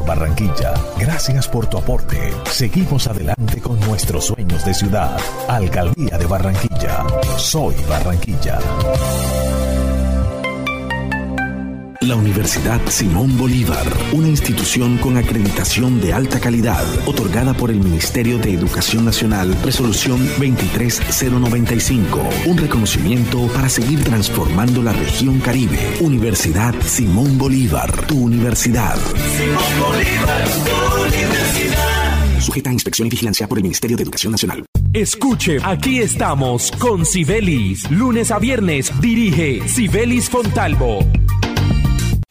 Barranquilla. 0.00 0.74
Gracias 0.98 1.48
por 1.48 1.66
tu 1.66 1.78
aporte. 1.78 2.32
Seguimos 2.50 3.06
adelante 3.06 3.60
con 3.60 3.78
nuestros 3.80 4.26
sueños 4.26 4.64
de 4.64 4.74
ciudad. 4.74 5.18
Alcaldía 5.48 6.18
de 6.18 6.26
Barranquilla. 6.26 7.06
Soy 7.36 7.74
Barranquilla. 7.88 8.58
La 12.02 12.16
Universidad 12.16 12.80
Simón 12.88 13.36
Bolívar, 13.36 13.86
una 14.12 14.28
institución 14.28 14.96
con 14.96 15.18
acreditación 15.18 16.00
de 16.00 16.14
alta 16.14 16.40
calidad, 16.40 16.82
otorgada 17.06 17.52
por 17.52 17.70
el 17.70 17.78
Ministerio 17.78 18.38
de 18.38 18.54
Educación 18.54 19.04
Nacional, 19.04 19.54
resolución 19.62 20.26
23095, 20.38 22.26
un 22.46 22.56
reconocimiento 22.56 23.46
para 23.48 23.68
seguir 23.68 24.02
transformando 24.02 24.82
la 24.82 24.94
región 24.94 25.40
Caribe. 25.40 25.78
Universidad 26.00 26.74
Simón 26.86 27.36
Bolívar, 27.36 28.06
tu 28.06 28.18
universidad. 28.18 28.96
Simón 29.36 29.62
Bolívar, 29.78 30.48
tu 30.64 31.02
universidad. 31.04 32.40
Sujeta 32.40 32.70
a 32.70 32.72
inspección 32.72 33.08
y 33.08 33.10
vigilancia 33.10 33.46
por 33.46 33.58
el 33.58 33.62
Ministerio 33.62 33.98
de 33.98 34.04
Educación 34.04 34.30
Nacional. 34.32 34.64
Escuche, 34.94 35.58
aquí 35.62 35.98
estamos 35.98 36.72
con 36.72 37.04
Sibelis. 37.04 37.90
Lunes 37.90 38.30
a 38.30 38.38
viernes 38.38 38.90
dirige 39.02 39.68
Sibelis 39.68 40.30
Fontalvo. 40.30 41.06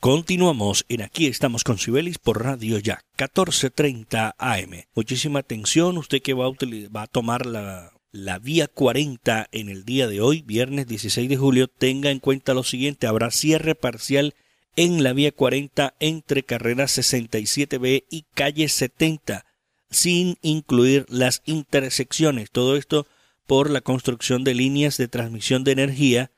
Continuamos 0.10 0.86
en 0.89 1.04
Aquí 1.04 1.28
estamos 1.28 1.63
con 1.63 1.78
Sibelis 1.78 2.18
por 2.18 2.44
Radio 2.44 2.80
Ya, 2.80 3.04
14:30 3.16 4.34
AM. 4.39 4.88
Muchísima 4.96 5.38
atención, 5.38 6.00
usted 6.00 6.24
que 6.24 6.34
va 6.34 6.48
a, 6.48 7.06
tomar 7.06 7.46
la, 7.46 7.94
la 8.12 8.39
vía 8.39 8.68
40 8.68 9.50
en 9.51 9.70
el 9.70 9.86
día 9.86 10.08
de 10.08 10.20
hoy, 10.20 10.42
viernes 10.42 10.88
16 10.88 11.30
de 11.30 11.38
julio, 11.38 11.68
tenga 11.68 12.10
en 12.10 12.18
cuenta 12.18 12.56
lo 12.56 12.63
siguiente, 12.63 13.06
habrá 13.06 13.30
cierre 13.30 13.75
parcial 13.75 14.34
en 14.75 15.04
la 15.04 15.13
vía 15.13 15.32
40 15.32 15.94
entre 16.00 16.42
carrera 16.42 16.86
67B 16.86 18.06
y 18.10 18.25
calle 18.34 18.68
70, 18.68 19.46
sin 19.92 20.38
incluir 20.42 21.06
las 21.08 21.44
intersecciones. 21.46 22.50
Todo 22.50 22.78
esto 22.78 23.06
por 23.46 23.70
la 23.70 23.82
construcción 23.82 24.44
de 24.44 24.56
líneas 24.56 24.98
de 24.98 25.08
transmisión 25.08 25.63
de 25.63 25.74
energía. 25.74 26.32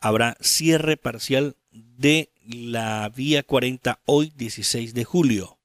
Habrá 0.00 0.36
cierre 0.40 0.96
parcial 0.96 1.54
de 1.70 2.31
la 2.46 3.08
vía 3.08 3.42
40 3.42 4.00
hoy 4.06 4.32
16 4.36 4.94
de 4.94 5.04
julio. 5.04 5.58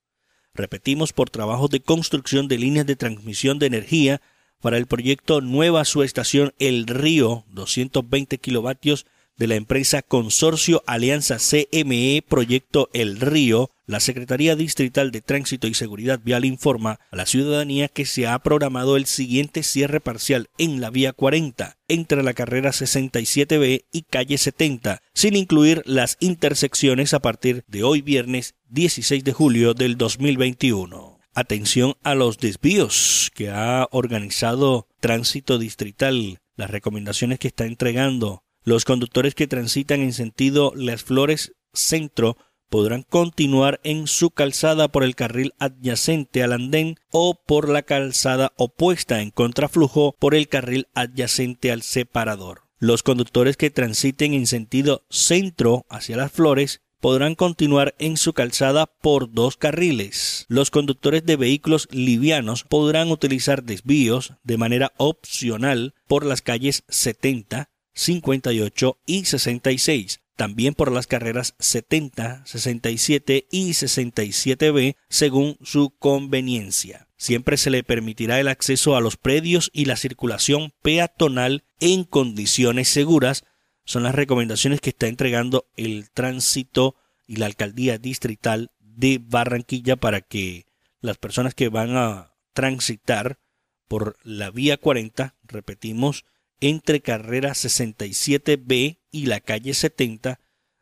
Repetimos 0.54 1.14
por 1.14 1.30
trabajos 1.30 1.70
de 1.70 1.82
construcción 1.82 2.48
de 2.48 2.58
líneas 2.58 2.86
de 2.86 2.96
transmisión 2.96 3.60
de 3.60 3.68
energía 3.68 4.22
para 4.60 4.78
el 4.78 4.88
proyecto 4.88 5.42
Nueva 5.42 5.86
Subestación 5.86 6.54
El 6.58 6.88
Río, 6.88 7.46
220 7.50 8.38
kilovatios 8.40 9.06
de 9.38 9.48
la 9.48 9.56
empresa 9.56 10.02
Consorcio 10.02 10.84
Alianza 10.88 11.38
CME 11.38 12.24
Proyecto 12.28 12.90
El 12.94 13.20
Río, 13.20 13.72
la 13.86 14.00
Secretaría 14.00 14.56
Distrital 14.56 15.12
de 15.12 15.22
Tránsito 15.22 15.68
y 15.68 15.74
Seguridad 15.74 16.20
Vial 16.24 16.44
informa 16.44 17.00
a 17.12 17.16
la 17.16 17.26
ciudadanía 17.26 17.88
que 17.88 18.06
se 18.06 18.28
ha 18.28 18.38
programado 18.40 18.98
el 18.98 19.06
siguiente 19.06 19.64
cierre 19.64 20.02
parcial 20.02 20.50
en 20.58 20.82
la 20.82 20.90
vía 20.90 21.14
40 21.14 21.78
entre 21.88 22.24
la 22.24 22.34
carrera 22.34 22.72
67B 22.72 23.86
y 23.92 24.02
calle 24.04 24.38
70, 24.38 25.02
sin 25.14 25.36
incluir 25.36 25.84
las 25.86 26.18
intersecciones 26.20 27.14
a 27.14 27.20
partir 27.20 27.64
de 27.68 27.84
hoy 27.84 28.02
viernes 28.02 28.56
16 28.70 29.24
de 29.24 29.34
julio 29.34 29.74
del 29.74 29.98
2021. 29.98 31.20
Atención 31.34 31.94
a 32.04 32.16
los 32.16 32.40
desvíos 32.40 33.32
que 33.36 33.52
ha 33.52 33.88
organizado 33.92 34.88
Tránsito 35.00 35.60
Distrital, 35.60 36.40
las 36.56 36.72
recomendaciones 36.72 37.38
que 37.38 37.48
está 37.48 37.66
entregando 37.66 38.44
los 38.68 38.84
conductores 38.84 39.34
que 39.34 39.48
transitan 39.48 40.02
en 40.02 40.12
sentido 40.12 40.74
Las 40.76 41.02
Flores 41.02 41.54
Centro 41.72 42.36
podrán 42.70 43.04
continuar 43.04 43.80
en 43.86 44.08
su 44.08 44.30
calzada 44.30 44.90
por 44.90 45.06
el 45.06 45.16
carril 45.16 45.54
adyacente 45.58 46.44
al 46.44 46.52
andén 46.52 46.98
o 47.10 47.42
por 47.48 47.70
la 47.70 47.84
calzada 47.84 48.52
opuesta 48.58 49.22
en 49.22 49.32
contraflujo 49.32 50.18
por 50.20 50.36
el 50.36 50.50
carril 50.50 50.90
adyacente 50.96 51.72
al 51.72 51.82
separador. 51.82 52.64
Los 52.78 53.04
conductores 53.04 53.56
que 53.56 53.70
transiten 53.70 54.34
en 54.34 54.46
sentido 54.46 55.06
centro 55.10 55.86
hacia 55.90 56.18
las 56.18 56.34
flores 56.34 56.82
podrán 57.00 57.36
continuar 57.36 57.96
en 58.00 58.18
su 58.18 58.34
calzada 58.34 58.86
por 58.86 59.32
dos 59.32 59.56
carriles. 59.56 60.46
Los 60.50 60.72
conductores 60.72 61.26
de 61.26 61.38
vehículos 61.38 61.88
livianos 61.90 62.66
podrán 62.66 63.12
utilizar 63.12 63.64
desvíos 63.64 64.34
de 64.44 64.58
manera 64.58 64.92
opcional 64.98 65.94
por 66.06 66.26
las 66.26 66.42
calles 66.42 66.84
70, 66.90 67.70
58 67.98 69.00
y 69.08 69.26
66, 69.26 70.22
también 70.36 70.76
por 70.76 70.92
las 70.92 71.08
carreras 71.08 71.56
70, 71.58 72.46
67 72.46 73.48
y 73.52 73.72
67B 73.72 74.96
según 75.10 75.58
su 75.64 75.90
conveniencia. 75.98 77.08
Siempre 77.18 77.58
se 77.58 77.72
le 77.72 77.84
permitirá 77.84 78.40
el 78.40 78.48
acceso 78.48 78.96
a 78.96 79.02
los 79.02 79.18
predios 79.18 79.72
y 79.74 79.86
la 79.86 79.96
circulación 79.96 80.74
peatonal 80.84 81.64
en 81.80 82.04
condiciones 82.04 82.88
seguras. 82.88 83.46
Son 83.84 84.04
las 84.04 84.14
recomendaciones 84.14 84.80
que 84.80 84.92
está 84.92 85.08
entregando 85.08 85.68
el 85.76 86.12
tránsito 86.12 86.96
y 87.26 87.38
la 87.38 87.48
alcaldía 87.48 87.98
distrital 87.98 88.70
de 88.80 89.20
Barranquilla 89.20 89.96
para 89.96 90.22
que 90.22 90.68
las 91.02 91.18
personas 91.18 91.56
que 91.56 91.70
van 91.70 91.98
a 91.98 92.36
transitar 92.54 93.40
por 93.88 94.18
la 94.24 94.52
vía 94.52 94.78
40, 94.78 95.36
repetimos, 95.48 96.26
entre 96.62 97.02
carrera 97.02 97.52
67B 97.52 99.00
y 99.12 99.26
la 99.26 99.40
calle 99.40 99.74
70. 99.74 100.40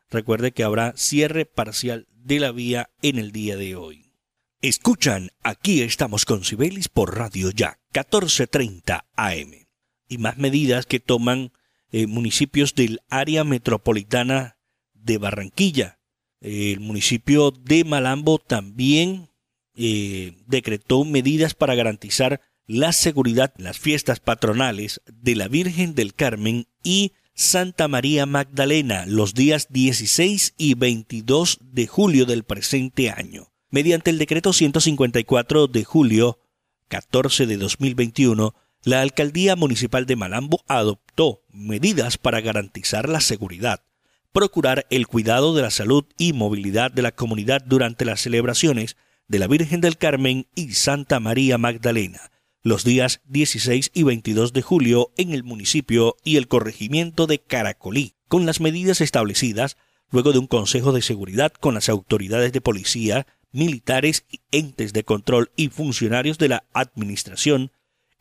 Recuerde 0.09 0.51
que 0.51 0.63
habrá 0.63 0.93
cierre 0.95 1.45
parcial 1.45 2.07
de 2.11 2.39
la 2.39 2.51
vía 2.51 2.89
en 3.01 3.19
el 3.19 3.31
día 3.31 3.57
de 3.57 3.75
hoy. 3.75 4.13
Escuchan, 4.61 5.29
aquí 5.43 5.81
estamos 5.81 6.25
con 6.25 6.43
Sibelis 6.43 6.89
por 6.89 7.17
Radio 7.17 7.51
Ya, 7.51 7.79
1430 7.93 9.05
AM. 9.15 9.67
Y 10.07 10.17
más 10.17 10.37
medidas 10.37 10.85
que 10.85 10.99
toman 10.99 11.51
eh, 11.91 12.07
municipios 12.07 12.73
del 12.75 13.01
área 13.09 13.43
metropolitana 13.43 14.57
de 14.93 15.17
Barranquilla. 15.17 15.99
El 16.41 16.79
municipio 16.79 17.51
de 17.51 17.83
Malambo 17.83 18.39
también 18.39 19.29
eh, 19.75 20.37
decretó 20.47 21.05
medidas 21.05 21.53
para 21.53 21.75
garantizar 21.75 22.41
la 22.67 22.91
seguridad 22.93 23.53
las 23.57 23.77
fiestas 23.77 24.19
patronales 24.19 25.01
de 25.05 25.35
la 25.35 25.47
Virgen 25.47 25.93
del 25.95 26.13
Carmen 26.13 26.67
y 26.83 27.13
Santa 27.33 27.87
María 27.87 28.25
Magdalena 28.25 29.05
los 29.05 29.33
días 29.33 29.67
16 29.69 30.53
y 30.57 30.73
22 30.73 31.59
de 31.61 31.87
julio 31.87 32.25
del 32.25 32.43
presente 32.43 33.09
año. 33.11 33.51
Mediante 33.69 34.09
el 34.09 34.17
decreto 34.17 34.53
154 34.53 35.67
de 35.67 35.83
julio 35.83 36.39
14 36.87 37.45
de 37.45 37.57
2021, 37.57 38.55
la 38.83 39.01
Alcaldía 39.01 39.55
Municipal 39.55 40.05
de 40.05 40.15
Malambo 40.15 40.63
adoptó 40.67 41.41
medidas 41.51 42.17
para 42.17 42.41
garantizar 42.41 43.09
la 43.09 43.19
seguridad, 43.19 43.83
procurar 44.31 44.85
el 44.89 45.07
cuidado 45.07 45.55
de 45.55 45.63
la 45.63 45.71
salud 45.71 46.05
y 46.17 46.33
movilidad 46.33 46.91
de 46.91 47.01
la 47.01 47.11
comunidad 47.11 47.63
durante 47.65 48.05
las 48.05 48.21
celebraciones 48.21 48.95
de 49.27 49.39
la 49.39 49.47
Virgen 49.47 49.81
del 49.81 49.97
Carmen 49.97 50.47
y 50.55 50.73
Santa 50.73 51.19
María 51.19 51.57
Magdalena, 51.57 52.31
los 52.65 52.83
días 52.83 53.21
16 53.25 53.91
y 53.93 54.01
22 54.01 54.51
de 54.51 54.63
julio 54.63 55.11
en 55.17 55.33
el 55.33 55.43
municipio 55.43 56.17
y 56.23 56.37
el 56.37 56.47
corregimiento 56.47 57.27
de 57.27 57.37
Caracolí, 57.37 58.15
con 58.27 58.47
las 58.47 58.59
medidas 58.59 59.01
establecidas 59.01 59.77
luego 60.09 60.31
de 60.31 60.39
un 60.39 60.47
consejo 60.47 60.91
de 60.91 61.03
seguridad 61.03 61.53
con 61.53 61.75
las 61.75 61.89
autoridades 61.89 62.53
de 62.53 62.61
policía, 62.61 63.27
militares, 63.51 64.25
entes 64.49 64.93
de 64.93 65.03
control 65.03 65.51
y 65.55 65.69
funcionarios 65.69 66.39
de 66.39 66.47
la 66.49 66.63
administración, 66.73 67.71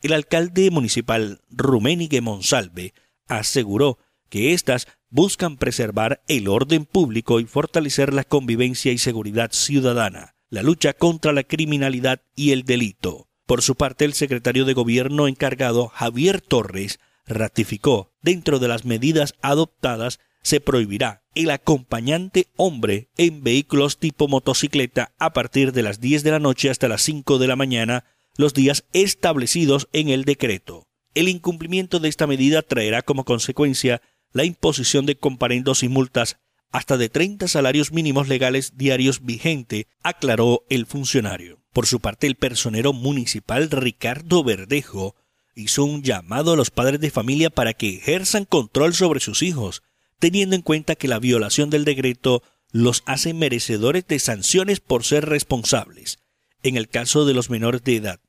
el 0.03 0.13
alcalde 0.13 0.69
municipal 0.69 1.41
Ruménigue 1.49 2.21
Monsalve 2.21 2.93
aseguró 3.27 3.97
que 4.29 4.53
éstas 4.53 4.87
buscan 5.09 5.57
preservar 5.57 6.21
el 6.27 6.49
orden 6.49 6.85
público 6.85 7.39
y 7.39 7.45
fortalecer 7.45 8.13
la 8.13 8.23
convivencia 8.23 8.91
y 8.91 8.99
seguridad 8.99 9.51
ciudadana, 9.53 10.35
la 10.51 10.61
lucha 10.61 10.93
contra 10.93 11.33
la 11.33 11.41
criminalidad 11.41 12.21
y 12.35 12.51
el 12.51 12.61
delito. 12.61 13.27
Por 13.45 13.61
su 13.61 13.75
parte, 13.75 14.05
el 14.05 14.13
secretario 14.13 14.65
de 14.65 14.73
Gobierno 14.73 15.27
encargado, 15.27 15.87
Javier 15.87 16.41
Torres, 16.41 16.99
ratificó, 17.27 18.11
dentro 18.21 18.59
de 18.59 18.67
las 18.67 18.85
medidas 18.85 19.35
adoptadas, 19.41 20.19
se 20.41 20.59
prohibirá 20.59 21.23
el 21.33 21.49
acompañante 21.49 22.47
hombre 22.55 23.09
en 23.17 23.43
vehículos 23.43 23.97
tipo 23.97 24.27
motocicleta 24.27 25.13
a 25.17 25.33
partir 25.33 25.73
de 25.73 25.83
las 25.83 25.99
10 25.99 26.23
de 26.23 26.31
la 26.31 26.39
noche 26.39 26.69
hasta 26.69 26.87
las 26.87 27.01
5 27.01 27.39
de 27.39 27.47
la 27.47 27.55
mañana, 27.55 28.05
los 28.37 28.53
días 28.53 28.85
establecidos 28.93 29.89
en 29.91 30.09
el 30.09 30.23
decreto. 30.23 30.87
El 31.13 31.29
incumplimiento 31.29 31.99
de 31.99 32.09
esta 32.09 32.27
medida 32.27 32.61
traerá 32.61 33.01
como 33.01 33.25
consecuencia 33.25 34.01
la 34.33 34.43
imposición 34.43 35.05
de 35.05 35.17
comparendos 35.17 35.81
y 35.81 35.89
multas 35.89 36.37
hasta 36.71 36.97
de 36.97 37.09
30 37.09 37.47
salarios 37.47 37.91
mínimos 37.91 38.27
legales 38.27 38.75
diarios 38.75 39.23
vigente, 39.23 39.87
aclaró 40.03 40.63
el 40.69 40.85
funcionario. 40.85 41.64
Por 41.75 41.87
su 41.87 41.99
parte, 41.99 42.25
el 42.25 42.35
personero 42.35 42.93
municipal 42.93 43.69
Ricardo 43.69 44.45
Verdejo 44.45 45.13
hizo 45.55 45.83
un 45.83 46.03
llamado 46.03 46.53
a 46.53 46.55
los 46.55 46.71
padres 46.71 47.01
de 47.01 47.11
familia 47.11 47.49
para 47.49 47.73
que 47.73 47.97
ejerzan 47.97 48.45
control 48.45 48.93
sobre 48.93 49.19
sus 49.19 49.43
hijos, 49.43 49.83
teniendo 50.17 50.55
en 50.55 50.61
cuenta 50.61 50.95
que 50.95 51.09
la 51.09 51.19
violación 51.19 51.69
del 51.69 51.83
decreto 51.83 52.43
los 52.71 53.03
hace 53.05 53.33
merecedores 53.33 54.07
de 54.07 54.19
sanciones 54.19 54.79
por 54.79 55.03
ser 55.03 55.25
responsables, 55.25 56.19
en 56.63 56.77
el 56.77 56.87
caso 56.87 57.25
de 57.25 57.33
los 57.33 57.49
menores 57.49 57.83
de 57.83 57.97
edad. 57.97 58.21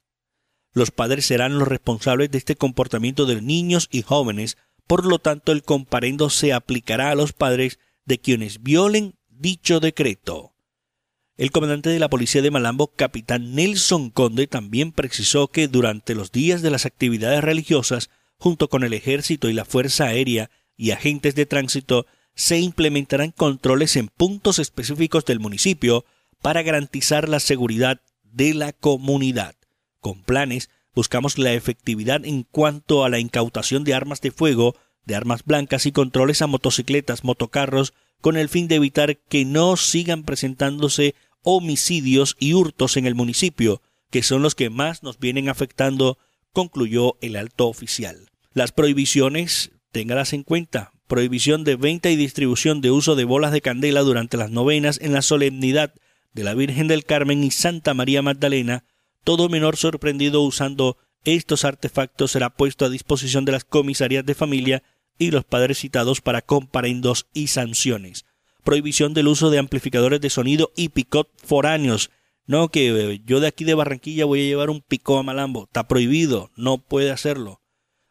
Los 0.73 0.91
padres 0.91 1.27
serán 1.27 1.57
los 1.57 1.69
responsables 1.69 2.33
de 2.33 2.39
este 2.39 2.57
comportamiento 2.57 3.27
de 3.27 3.41
niños 3.41 3.87
y 3.93 4.03
jóvenes, 4.03 4.57
por 4.89 5.07
lo 5.07 5.21
tanto 5.21 5.53
el 5.53 5.63
comparendo 5.63 6.31
se 6.31 6.53
aplicará 6.53 7.13
a 7.13 7.15
los 7.15 7.33
padres 7.33 7.79
de 8.07 8.19
quienes 8.19 8.65
violen 8.65 9.15
dicho 9.29 9.79
decreto. 9.79 10.56
El 11.37 11.51
comandante 11.51 11.91
de 11.91 11.99
la 11.99 12.09
policía 12.09 12.41
de 12.41 12.51
Malambo, 12.51 12.87
capitán 12.87 13.55
Nelson 13.55 14.09
Conde, 14.09 14.47
también 14.47 14.91
precisó 14.91 15.49
que 15.49 15.69
durante 15.69 16.15
los 16.15 16.33
días 16.33 16.63
de 16.63 16.71
las 16.71 16.87
actividades 16.87 17.45
religiosas, 17.45 18.09
junto 18.39 18.69
con 18.69 18.85
el 18.85 18.95
ejército 18.95 19.51
y 19.51 19.53
la 19.53 19.67
Fuerza 19.67 20.05
Aérea 20.05 20.51
y 20.79 20.93
agentes 20.93 21.35
de 21.35 21.45
tránsito, 21.45 22.07
se 22.35 22.59
implementarán 22.59 23.33
controles 23.33 23.97
en 23.97 24.09
puntos 24.09 24.59
específicos 24.59 25.27
del 25.27 25.39
municipio 25.39 26.07
para 26.41 26.63
garantizar 26.63 27.29
la 27.29 27.41
seguridad 27.41 28.01
de 28.23 28.55
la 28.55 28.73
comunidad. 28.73 29.57
Con 30.01 30.23
planes 30.23 30.71
buscamos 30.95 31.37
la 31.37 31.53
efectividad 31.53 32.25
en 32.25 32.45
cuanto 32.45 33.05
a 33.05 33.11
la 33.11 33.19
incautación 33.19 33.85
de 33.85 33.93
armas 33.93 34.23
de 34.23 34.31
fuego, 34.31 34.75
de 35.05 35.17
armas 35.17 35.45
blancas 35.45 35.85
y 35.85 35.93
controles 35.93 36.41
a 36.41 36.47
motocicletas, 36.47 37.25
motocarros, 37.25 37.93
con 38.23 38.39
el 38.39 38.49
fin 38.49 38.69
de 38.69 38.77
evitar 38.77 39.19
que 39.19 39.45
no 39.45 39.77
sigan 39.77 40.25
presentándose 40.25 41.15
homicidios 41.49 42.37
y 42.41 42.55
hurtos 42.55 42.97
en 42.97 43.07
el 43.07 43.15
municipio, 43.15 43.81
que 44.11 44.25
son 44.25 44.43
los 44.43 44.57
que 44.57 44.69
más 44.69 45.05
nos 45.05 45.21
vienen 45.21 45.49
afectando, 45.49 46.19
concluyó 46.53 47.17
el 47.21 47.37
alto 47.37 47.69
oficial. 47.69 48.31
Las 48.53 48.73
prohibiciones, 48.73 49.71
téngalas 49.93 50.33
en 50.33 50.43
cuenta, 50.43 50.91
prohibición 51.07 51.63
de 51.63 51.77
venta 51.77 52.11
y 52.11 52.17
distribución 52.17 52.81
de 52.81 52.91
uso 52.91 53.15
de 53.15 53.23
bolas 53.23 53.53
de 53.53 53.61
candela 53.61 54.01
durante 54.01 54.37
las 54.37 54.51
novenas 54.51 54.99
en 55.01 55.13
la 55.13 55.23
solemnidad 55.23 55.95
de 56.33 56.43
la 56.43 56.55
Virgen 56.55 56.89
del 56.89 57.05
Carmen 57.05 57.45
y 57.45 57.53
Santa 57.53 57.95
María 57.95 58.23
Magdalena, 58.23 58.85
todo 59.23 59.49
menor 59.49 59.77
sorprendido 59.77 60.43
usando 60.43 60.99
estos 61.25 61.65
artefactos 61.65 62.33
será 62.33 62.51
puesto 62.51 62.85
a 62.85 62.91
disposición 62.91 63.45
de 63.45 63.53
las 63.53 63.63
comisarías 63.63 64.27
de 64.27 64.35
familia 64.35 64.83
y 65.17 65.31
los 65.31 65.45
padres 65.45 65.79
citados 65.79 66.21
para 66.21 66.43
comparendos 66.43 67.29
y 67.33 67.47
sanciones 67.47 68.26
prohibición 68.67 69.15
del 69.15 69.29
uso 69.29 69.49
de 69.49 69.59
amplificadores 69.59 70.21
de 70.21 70.29
sonido 70.29 70.73
y 70.77 70.91
picot 70.91 71.31
foráneos. 71.43 72.11
No, 72.47 72.69
que 72.69 72.89
eh, 72.89 73.23
yo 73.25 73.39
de 73.39 73.47
aquí 73.47 73.65
de 73.65 73.75
Barranquilla 73.75 74.25
voy 74.25 74.41
a 74.41 74.45
llevar 74.45 74.71
un 74.71 74.83
picó 74.83 75.19
a 75.19 75.23
Malambo. 75.23 75.65
Está 75.65 75.87
prohibido, 75.89 76.51
no 76.57 76.79
puede 76.79 77.13
hacerlo. 77.13 77.63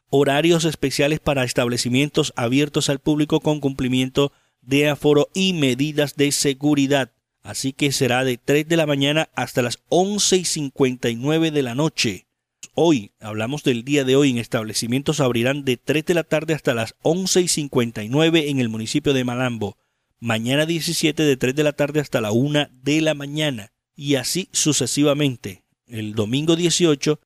Horarios 0.09 0.63
especiales 0.63 1.19
para 1.19 1.43
establecimientos 1.43 2.33
abiertos 2.37 2.89
al 2.89 2.99
público 2.99 3.41
con 3.41 3.59
cumplimiento 3.59 4.31
de 4.61 4.87
aforo 4.87 5.27
y 5.33 5.51
medidas 5.53 6.15
de 6.15 6.31
seguridad. 6.31 7.11
Así 7.43 7.73
que 7.73 7.91
será 7.91 8.23
de 8.23 8.37
3 8.37 8.67
de 8.67 8.77
la 8.77 8.87
mañana 8.87 9.29
hasta 9.35 9.61
las 9.61 9.79
11 9.89 10.37
y 10.37 10.45
59 10.45 11.51
de 11.51 11.63
la 11.63 11.75
noche. 11.75 12.27
Hoy, 12.75 13.11
hablamos 13.19 13.63
del 13.63 13.83
día 13.83 14.05
de 14.05 14.15
hoy, 14.15 14.31
en 14.31 14.37
establecimientos 14.37 15.19
abrirán 15.19 15.65
de 15.65 15.75
3 15.75 16.05
de 16.05 16.13
la 16.13 16.23
tarde 16.23 16.53
hasta 16.53 16.73
las 16.73 16.95
11 17.01 17.41
y 17.41 17.47
59 17.49 18.49
en 18.49 18.59
el 18.59 18.69
municipio 18.69 19.13
de 19.13 19.25
Malambo 19.25 19.77
mañana 20.19 20.65
17 20.65 21.23
de 21.23 21.37
3 21.37 21.55
de 21.55 21.63
la 21.63 21.73
tarde 21.73 21.99
hasta 21.99 22.21
la 22.21 22.31
1 22.31 22.69
de 22.71 23.01
la 23.01 23.13
mañana 23.13 23.71
y 23.95 24.15
así 24.15 24.49
sucesivamente. 24.51 25.63
El 25.87 26.13
domingo 26.15 26.55
18 26.55 27.19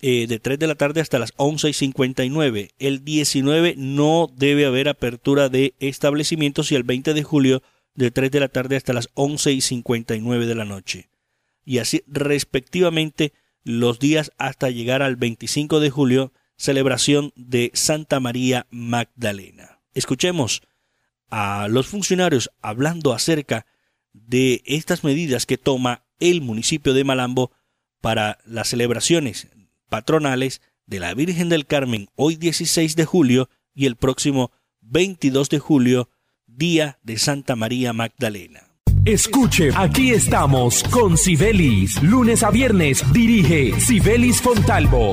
eh, 0.00 0.26
de 0.28 0.38
3 0.38 0.58
de 0.58 0.66
la 0.66 0.76
tarde 0.76 1.00
hasta 1.00 1.18
las 1.18 1.32
11 1.36 1.70
y 1.70 1.72
59. 1.72 2.70
El 2.78 3.04
19 3.04 3.74
no 3.76 4.30
debe 4.34 4.66
haber 4.66 4.88
apertura 4.88 5.48
de 5.48 5.74
establecimientos 5.80 6.70
y 6.70 6.76
el 6.76 6.84
20 6.84 7.14
de 7.14 7.22
julio 7.22 7.62
de 7.94 8.10
3 8.10 8.30
de 8.30 8.40
la 8.40 8.48
tarde 8.48 8.76
hasta 8.76 8.92
las 8.92 9.08
11 9.14 9.52
y 9.52 9.60
59 9.60 10.46
de 10.46 10.54
la 10.54 10.64
noche. 10.64 11.08
Y 11.64 11.78
así 11.78 12.02
respectivamente 12.06 13.32
los 13.64 13.98
días 13.98 14.32
hasta 14.38 14.70
llegar 14.70 15.02
al 15.02 15.16
25 15.16 15.80
de 15.80 15.90
julio, 15.90 16.32
celebración 16.56 17.32
de 17.34 17.70
Santa 17.74 18.20
María 18.20 18.66
Magdalena. 18.70 19.80
Escuchemos 19.94 20.62
a 21.30 21.68
los 21.68 21.86
funcionarios 21.86 22.50
hablando 22.62 23.12
acerca 23.12 23.66
de 24.12 24.62
estas 24.66 25.04
medidas 25.04 25.46
que 25.46 25.58
toma 25.58 26.04
el 26.20 26.40
municipio 26.40 26.94
de 26.94 27.04
Malambo 27.04 27.52
para 28.00 28.38
las 28.44 28.68
celebraciones 28.68 29.48
patronales 29.88 30.60
de 30.86 31.00
la 31.00 31.14
Virgen 31.14 31.48
del 31.48 31.66
Carmen 31.66 32.08
hoy 32.16 32.36
16 32.36 32.96
de 32.96 33.04
julio 33.04 33.48
y 33.74 33.86
el 33.86 33.96
próximo 33.96 34.50
22 34.80 35.48
de 35.50 35.58
julio, 35.58 36.08
día 36.46 36.98
de 37.02 37.18
Santa 37.18 37.56
María 37.56 37.92
Magdalena. 37.92 38.62
Escuche, 39.04 39.70
aquí 39.74 40.10
estamos 40.10 40.82
con 40.84 41.16
Sibelis. 41.16 42.02
Lunes 42.02 42.42
a 42.42 42.50
viernes 42.50 43.04
dirige 43.12 43.78
Sibelis 43.80 44.40
Fontalvo 44.40 45.12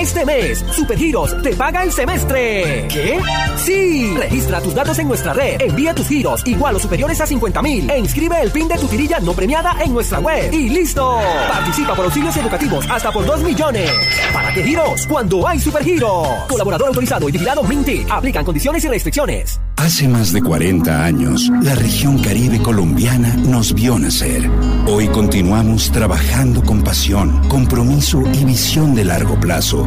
Este 0.00 0.24
mes, 0.24 0.64
Supergiros 0.72 1.42
te 1.42 1.54
paga 1.54 1.82
el 1.82 1.92
semestre. 1.92 2.88
¿Qué? 2.88 3.20
Sí. 3.58 4.14
Registra 4.16 4.58
tus 4.62 4.74
datos 4.74 4.98
en 4.98 5.06
nuestra 5.06 5.34
red, 5.34 5.60
envía 5.60 5.94
tus 5.94 6.08
giros 6.08 6.42
igual 6.46 6.76
o 6.76 6.78
superiores 6.78 7.20
a 7.20 7.26
50 7.26 7.60
mil 7.60 7.90
e 7.90 7.98
inscribe 7.98 8.40
el 8.40 8.50
PIN 8.50 8.66
de 8.66 8.78
tu 8.78 8.86
tirilla 8.86 9.20
no 9.20 9.34
premiada 9.34 9.76
en 9.84 9.92
nuestra 9.92 10.18
web. 10.18 10.54
Y 10.54 10.70
listo. 10.70 11.18
Participa 11.50 11.94
por 11.94 12.06
auxilios 12.06 12.34
educativos 12.34 12.86
hasta 12.88 13.12
por 13.12 13.26
2 13.26 13.42
millones. 13.42 13.90
¿Para 14.32 14.54
qué 14.54 14.64
giros? 14.64 15.06
Cuando 15.06 15.46
hay 15.46 15.60
Supergiros. 15.60 16.28
Colaborador 16.48 16.88
autorizado 16.88 17.28
y 17.28 17.32
vigilado 17.32 17.62
Minty. 17.62 18.06
Aplican 18.08 18.42
condiciones 18.42 18.82
y 18.84 18.88
restricciones. 18.88 19.60
Hace 19.76 20.08
más 20.08 20.32
de 20.32 20.42
40 20.42 21.04
años, 21.04 21.50
la 21.62 21.74
región 21.74 22.22
caribe 22.22 22.60
colombiana 22.60 23.34
nos 23.36 23.74
vio 23.74 23.98
nacer. 23.98 24.50
Hoy 24.86 25.08
continuamos 25.08 25.90
trabajando 25.90 26.62
con 26.62 26.82
pasión, 26.82 27.48
compromiso 27.48 28.22
y 28.32 28.44
visión 28.44 28.94
de 28.94 29.04
largo 29.04 29.38
plazo 29.40 29.86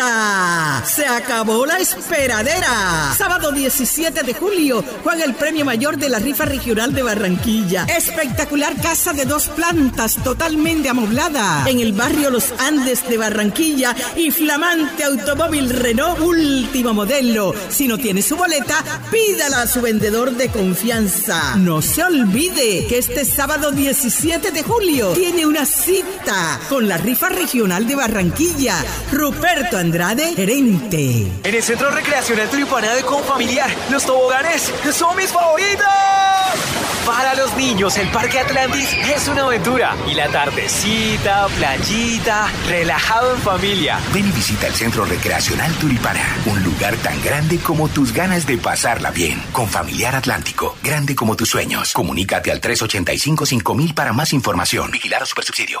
Se 0.00 1.06
acabó 1.06 1.66
la 1.66 1.78
esperadera. 1.78 3.14
Sábado 3.16 3.52
17 3.52 4.22
de 4.22 4.32
julio 4.32 4.82
juega 5.04 5.24
el 5.24 5.34
premio 5.34 5.66
mayor 5.66 5.98
de 5.98 6.08
la 6.08 6.18
rifa 6.18 6.46
regional 6.46 6.94
de 6.94 7.02
Barranquilla. 7.02 7.84
Espectacular 7.84 8.80
casa 8.80 9.12
de 9.12 9.26
dos 9.26 9.48
plantas 9.48 10.16
totalmente 10.24 10.88
amoblada 10.88 11.64
en 11.66 11.80
el 11.80 11.92
barrio 11.92 12.30
Los 12.30 12.52
Andes 12.58 13.06
de 13.08 13.18
Barranquilla 13.18 13.94
y 14.16 14.30
flamante 14.30 15.04
automóvil 15.04 15.68
Renault 15.68 16.20
último 16.20 16.94
modelo. 16.94 17.54
Si 17.68 17.86
no 17.86 17.98
tiene 17.98 18.22
su 18.22 18.36
boleta, 18.36 18.82
pídala 19.10 19.62
a 19.62 19.66
su 19.66 19.82
vendedor 19.82 20.32
de 20.32 20.48
confianza. 20.48 21.56
No 21.56 21.82
se 21.82 22.02
olvide 22.02 22.86
que 22.88 22.96
este 22.96 23.26
sábado 23.26 23.70
17 23.70 24.50
de 24.50 24.62
julio 24.62 25.12
tiene 25.12 25.44
una 25.44 25.66
cita 25.66 26.58
con 26.70 26.88
la 26.88 26.96
rifa 26.96 27.28
regional 27.28 27.86
de 27.86 27.96
Barranquilla. 27.96 28.76
Ruperto 29.12 29.78
Andrade, 29.90 30.36
gerente. 30.36 31.26
En 31.42 31.52
el 31.52 31.62
Centro 31.64 31.90
Recreacional 31.90 32.48
Tulipana 32.48 32.94
de 32.94 33.02
Confamiliar, 33.02 33.68
los 33.90 34.06
toboganes 34.06 34.72
son 34.92 35.16
mis 35.16 35.32
favoritos. 35.32 35.84
Para 37.04 37.34
los 37.34 37.56
niños, 37.56 37.96
el 37.96 38.06
Parque 38.10 38.38
Atlantis 38.38 38.94
es 39.12 39.26
una 39.26 39.42
aventura. 39.42 39.96
Y 40.08 40.14
la 40.14 40.28
tardecita, 40.28 41.48
playita, 41.56 42.46
relajado 42.68 43.34
en 43.34 43.40
familia. 43.40 43.98
Ven 44.14 44.28
y 44.28 44.30
visita 44.30 44.68
el 44.68 44.74
Centro 44.74 45.04
Recreacional 45.04 45.72
Tulipana, 45.74 46.36
un 46.46 46.62
lugar 46.62 46.96
tan 46.98 47.20
grande 47.20 47.58
como 47.58 47.88
tus 47.88 48.12
ganas 48.12 48.46
de 48.46 48.58
pasarla 48.58 49.10
bien. 49.10 49.42
Con 49.50 49.66
Familiar 49.66 50.14
Atlántico, 50.14 50.76
grande 50.84 51.16
como 51.16 51.34
tus 51.34 51.48
sueños. 51.48 51.92
Comunícate 51.94 52.52
al 52.52 52.60
385-5000 52.60 53.92
para 53.92 54.12
más 54.12 54.32
información. 54.32 54.92
Vigilar 54.92 55.24
a 55.24 55.26
Supersubsidio. 55.26 55.80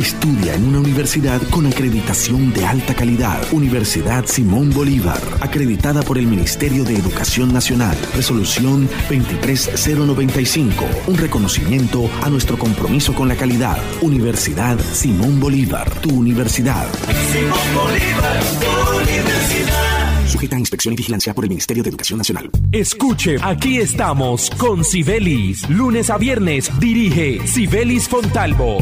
Estudia 0.00 0.54
en 0.54 0.66
una 0.66 0.80
universidad 0.80 1.42
con 1.50 1.66
acreditación 1.66 2.54
de 2.54 2.64
alta 2.64 2.94
calidad. 2.94 3.46
Universidad 3.52 4.24
Simón 4.24 4.70
Bolívar, 4.70 5.20
acreditada 5.42 6.00
por 6.02 6.16
el 6.16 6.26
Ministerio 6.26 6.84
de 6.84 6.96
Educación 6.96 7.52
Nacional. 7.52 7.98
Resolución 8.14 8.88
23095. 9.10 10.86
Un 11.06 11.18
reconocimiento 11.18 12.08
a 12.22 12.30
nuestro 12.30 12.58
compromiso 12.58 13.14
con 13.14 13.28
la 13.28 13.36
calidad. 13.36 13.76
Universidad 14.00 14.78
Simón 14.94 15.38
Bolívar, 15.38 15.90
tu 16.00 16.08
universidad. 16.14 16.88
Simón 17.30 17.58
Bolívar, 17.74 18.42
tu 18.58 19.02
universidad. 19.02 20.26
Sujeta 20.26 20.56
a 20.56 20.60
inspección 20.60 20.94
y 20.94 20.96
vigilancia 20.96 21.34
por 21.34 21.44
el 21.44 21.50
Ministerio 21.50 21.82
de 21.82 21.90
Educación 21.90 22.16
Nacional. 22.16 22.48
Escuche, 22.72 23.36
aquí 23.42 23.76
estamos 23.76 24.48
con 24.56 24.82
Sibelis. 24.82 25.68
Lunes 25.68 26.08
a 26.08 26.16
viernes 26.16 26.70
dirige 26.80 27.46
Sibelis 27.46 28.08
Fontalvo. 28.08 28.78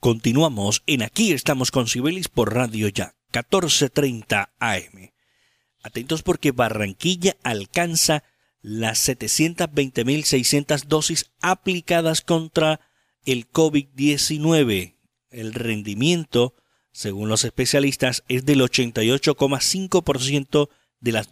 Continuamos 0.00 0.82
en 0.86 1.02
Aquí 1.02 1.32
estamos 1.32 1.70
con 1.70 1.86
Sibelis 1.86 2.28
por 2.28 2.54
Radio 2.54 2.88
Ya, 2.88 3.14
1430 3.34 4.54
AM. 4.58 5.10
Atentos 5.82 6.22
porque 6.22 6.52
Barranquilla 6.52 7.36
alcanza 7.42 8.24
las 8.62 9.06
720.600 9.06 10.86
dosis 10.86 11.30
aplicadas 11.42 12.22
contra 12.22 12.80
el 13.26 13.50
COVID-19. 13.50 14.96
El 15.28 15.52
rendimiento, 15.52 16.54
según 16.92 17.28
los 17.28 17.44
especialistas, 17.44 18.24
es 18.26 18.46
del 18.46 18.62
88,5% 18.62 20.70
de 21.00 21.12
las 21.12 21.28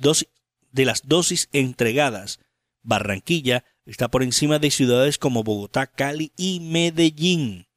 de 0.72 0.84
las 0.84 1.08
dosis 1.08 1.48
entregadas. 1.54 2.38
Barranquilla 2.82 3.64
está 3.86 4.08
por 4.08 4.22
encima 4.22 4.58
de 4.58 4.70
ciudades 4.70 5.16
como 5.16 5.42
Bogotá, 5.42 5.86
Cali 5.86 6.32
y 6.36 6.60
Medellín 6.60 7.67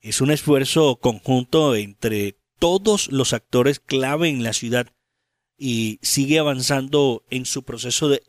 es 0.00 0.20
un 0.20 0.30
esfuerzo 0.30 0.96
conjunto 0.96 1.74
entre 1.74 2.38
todos 2.58 3.10
los 3.10 3.32
actores 3.32 3.80
clave 3.80 4.28
en 4.28 4.42
la 4.42 4.52
ciudad 4.52 4.88
y 5.56 5.98
sigue 6.02 6.38
avanzando 6.38 7.24
en 7.30 7.46
su 7.46 7.64
proceso 7.64 8.08
de 8.08 8.22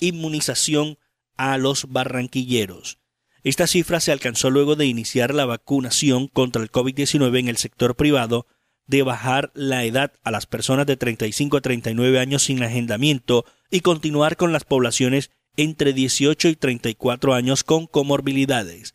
inmunización 0.00 0.98
a 1.36 1.56
los 1.58 1.90
barranquilleros. 1.90 2.98
Esta 3.42 3.66
cifra 3.66 4.00
se 4.00 4.10
alcanzó 4.10 4.50
luego 4.50 4.74
de 4.74 4.86
iniciar 4.86 5.34
la 5.34 5.44
vacunación 5.44 6.28
contra 6.28 6.62
el 6.62 6.72
COVID-19 6.72 7.38
en 7.38 7.48
el 7.48 7.58
sector 7.58 7.94
privado, 7.94 8.46
de 8.86 9.02
bajar 9.02 9.50
la 9.54 9.84
edad 9.84 10.12
a 10.24 10.30
las 10.30 10.46
personas 10.46 10.86
de 10.86 10.96
35 10.96 11.58
a 11.58 11.60
39 11.60 12.18
años 12.18 12.44
sin 12.44 12.62
agendamiento 12.62 13.44
y 13.70 13.80
continuar 13.80 14.36
con 14.36 14.52
las 14.52 14.64
poblaciones 14.64 15.30
entre 15.56 15.92
18 15.92 16.48
y 16.48 16.56
34 16.56 17.34
años 17.34 17.64
con 17.64 17.86
comorbilidades 17.86 18.94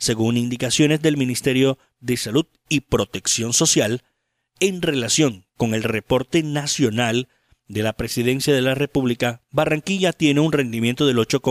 según 0.00 0.36
indicaciones 0.36 1.00
del 1.02 1.16
Ministerio 1.16 1.78
de 2.00 2.16
Salud 2.16 2.46
y 2.68 2.80
Protección 2.80 3.52
Social, 3.52 4.02
en 4.58 4.82
relación 4.82 5.46
con 5.56 5.74
el 5.74 5.84
reporte 5.84 6.42
nacional 6.42 7.28
de 7.68 7.82
la 7.82 7.92
Presidencia 7.92 8.52
de 8.54 8.62
la 8.62 8.74
República, 8.74 9.42
Barranquilla 9.50 10.12
tiene 10.12 10.40
un 10.40 10.52
rendimiento 10.52 11.06
del 11.06 11.18
8, 11.18 11.42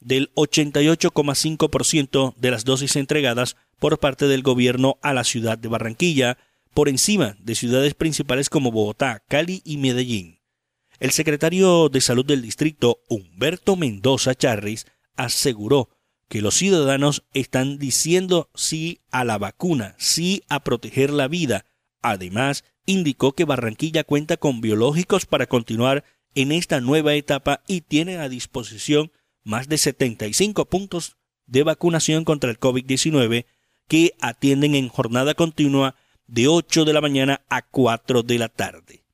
del 0.00 0.34
88,5% 0.34 2.34
de 2.36 2.50
las 2.50 2.64
dosis 2.64 2.96
entregadas 2.96 3.56
por 3.78 4.00
parte 4.00 4.26
del 4.26 4.42
gobierno 4.42 4.98
a 5.00 5.14
la 5.14 5.24
ciudad 5.24 5.56
de 5.56 5.68
Barranquilla, 5.68 6.38
por 6.74 6.88
encima 6.88 7.36
de 7.38 7.54
ciudades 7.54 7.94
principales 7.94 8.50
como 8.50 8.72
Bogotá, 8.72 9.22
Cali 9.28 9.62
y 9.64 9.76
Medellín. 9.76 10.40
El 10.98 11.12
secretario 11.12 11.88
de 11.88 12.00
Salud 12.00 12.26
del 12.26 12.42
distrito, 12.42 13.02
Humberto 13.08 13.76
Mendoza 13.76 14.34
Charris, 14.34 14.86
aseguró 15.16 15.90
que 16.32 16.40
los 16.40 16.54
ciudadanos 16.54 17.24
están 17.34 17.76
diciendo 17.76 18.48
sí 18.54 19.02
a 19.10 19.22
la 19.22 19.36
vacuna, 19.36 19.94
sí 19.98 20.44
a 20.48 20.64
proteger 20.64 21.10
la 21.10 21.28
vida. 21.28 21.66
Además, 22.00 22.64
indicó 22.86 23.32
que 23.32 23.44
Barranquilla 23.44 24.02
cuenta 24.02 24.38
con 24.38 24.62
biológicos 24.62 25.26
para 25.26 25.46
continuar 25.46 26.04
en 26.34 26.50
esta 26.50 26.80
nueva 26.80 27.12
etapa 27.12 27.62
y 27.66 27.82
tiene 27.82 28.16
a 28.16 28.30
disposición 28.30 29.12
más 29.44 29.68
de 29.68 29.76
75 29.76 30.64
puntos 30.70 31.18
de 31.44 31.64
vacunación 31.64 32.24
contra 32.24 32.48
el 32.48 32.58
COVID-19 32.58 33.44
que 33.86 34.14
atienden 34.22 34.74
en 34.74 34.88
jornada 34.88 35.34
continua 35.34 35.96
de 36.28 36.48
8 36.48 36.86
de 36.86 36.94
la 36.94 37.02
mañana 37.02 37.42
a 37.50 37.60
4 37.60 38.22
de 38.22 38.38
la 38.38 38.48
tarde. 38.48 39.04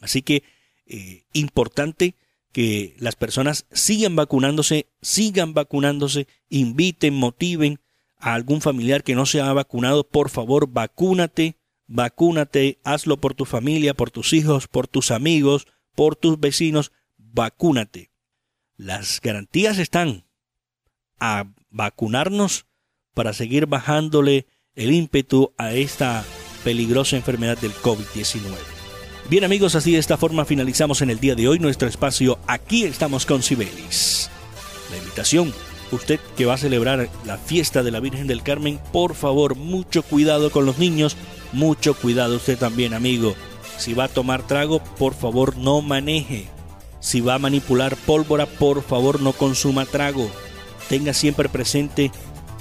Así 0.00 0.22
que 0.22 0.44
eh, 0.86 1.24
importante 1.32 2.14
que 2.52 2.94
las 2.98 3.16
personas 3.16 3.66
sigan 3.72 4.16
vacunándose, 4.16 4.88
sigan 5.02 5.54
vacunándose, 5.54 6.26
inviten, 6.48 7.14
motiven 7.14 7.80
a 8.18 8.34
algún 8.34 8.60
familiar 8.60 9.04
que 9.04 9.14
no 9.14 9.26
se 9.26 9.40
ha 9.40 9.52
vacunado, 9.52 10.08
por 10.08 10.30
favor, 10.30 10.68
vacúnate, 10.68 11.56
vacúnate, 11.86 12.78
hazlo 12.84 13.18
por 13.18 13.34
tu 13.34 13.44
familia, 13.44 13.94
por 13.94 14.10
tus 14.10 14.32
hijos, 14.32 14.66
por 14.66 14.88
tus 14.88 15.10
amigos, 15.10 15.66
por 15.94 16.16
tus 16.16 16.38
vecinos, 16.40 16.92
vacúnate. 17.16 18.10
Las 18.76 19.20
garantías 19.20 19.78
están 19.78 20.24
a 21.18 21.52
vacunarnos 21.70 22.66
para 23.14 23.32
seguir 23.32 23.66
bajándole 23.66 24.46
el 24.74 24.92
ímpetu 24.92 25.52
a 25.58 25.74
esta 25.74 26.24
peligrosa 26.62 27.16
enfermedad 27.16 27.58
del 27.58 27.72
COVID-19. 27.72 28.77
Bien 29.30 29.44
amigos, 29.44 29.74
así 29.74 29.92
de 29.92 29.98
esta 29.98 30.16
forma 30.16 30.46
finalizamos 30.46 31.02
en 31.02 31.10
el 31.10 31.20
día 31.20 31.34
de 31.34 31.48
hoy 31.48 31.58
nuestro 31.58 31.86
espacio 31.86 32.38
Aquí 32.46 32.84
estamos 32.84 33.26
con 33.26 33.42
Cibelis. 33.42 34.30
La 34.90 34.96
invitación, 34.96 35.52
usted 35.92 36.18
que 36.34 36.46
va 36.46 36.54
a 36.54 36.58
celebrar 36.58 37.10
la 37.26 37.36
fiesta 37.36 37.82
de 37.82 37.90
la 37.90 38.00
Virgen 38.00 38.26
del 38.26 38.42
Carmen, 38.42 38.80
por 38.90 39.14
favor, 39.14 39.54
mucho 39.54 40.02
cuidado 40.02 40.50
con 40.50 40.64
los 40.64 40.78
niños, 40.78 41.14
mucho 41.52 41.92
cuidado 41.92 42.36
usted 42.36 42.56
también, 42.56 42.94
amigo. 42.94 43.34
Si 43.76 43.92
va 43.92 44.04
a 44.04 44.08
tomar 44.08 44.46
trago, 44.46 44.82
por 44.98 45.12
favor, 45.12 45.58
no 45.58 45.82
maneje. 45.82 46.46
Si 47.00 47.20
va 47.20 47.34
a 47.34 47.38
manipular 47.38 47.96
pólvora, 47.96 48.46
por 48.46 48.82
favor, 48.82 49.20
no 49.20 49.34
consuma 49.34 49.84
trago. 49.84 50.30
Tenga 50.88 51.12
siempre 51.12 51.50
presente 51.50 52.10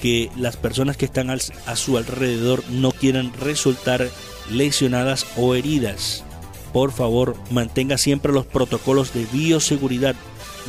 que 0.01 0.29
las 0.35 0.57
personas 0.57 0.97
que 0.97 1.05
están 1.05 1.29
a 1.29 1.75
su 1.77 1.97
alrededor 1.97 2.61
no 2.69 2.91
quieran 2.91 3.31
resultar 3.39 4.09
lesionadas 4.51 5.25
o 5.37 5.55
heridas. 5.55 6.25
Por 6.73 6.91
favor, 6.91 7.35
mantenga 7.51 7.97
siempre 7.97 8.33
los 8.33 8.45
protocolos 8.45 9.13
de 9.13 9.25
bioseguridad. 9.31 10.15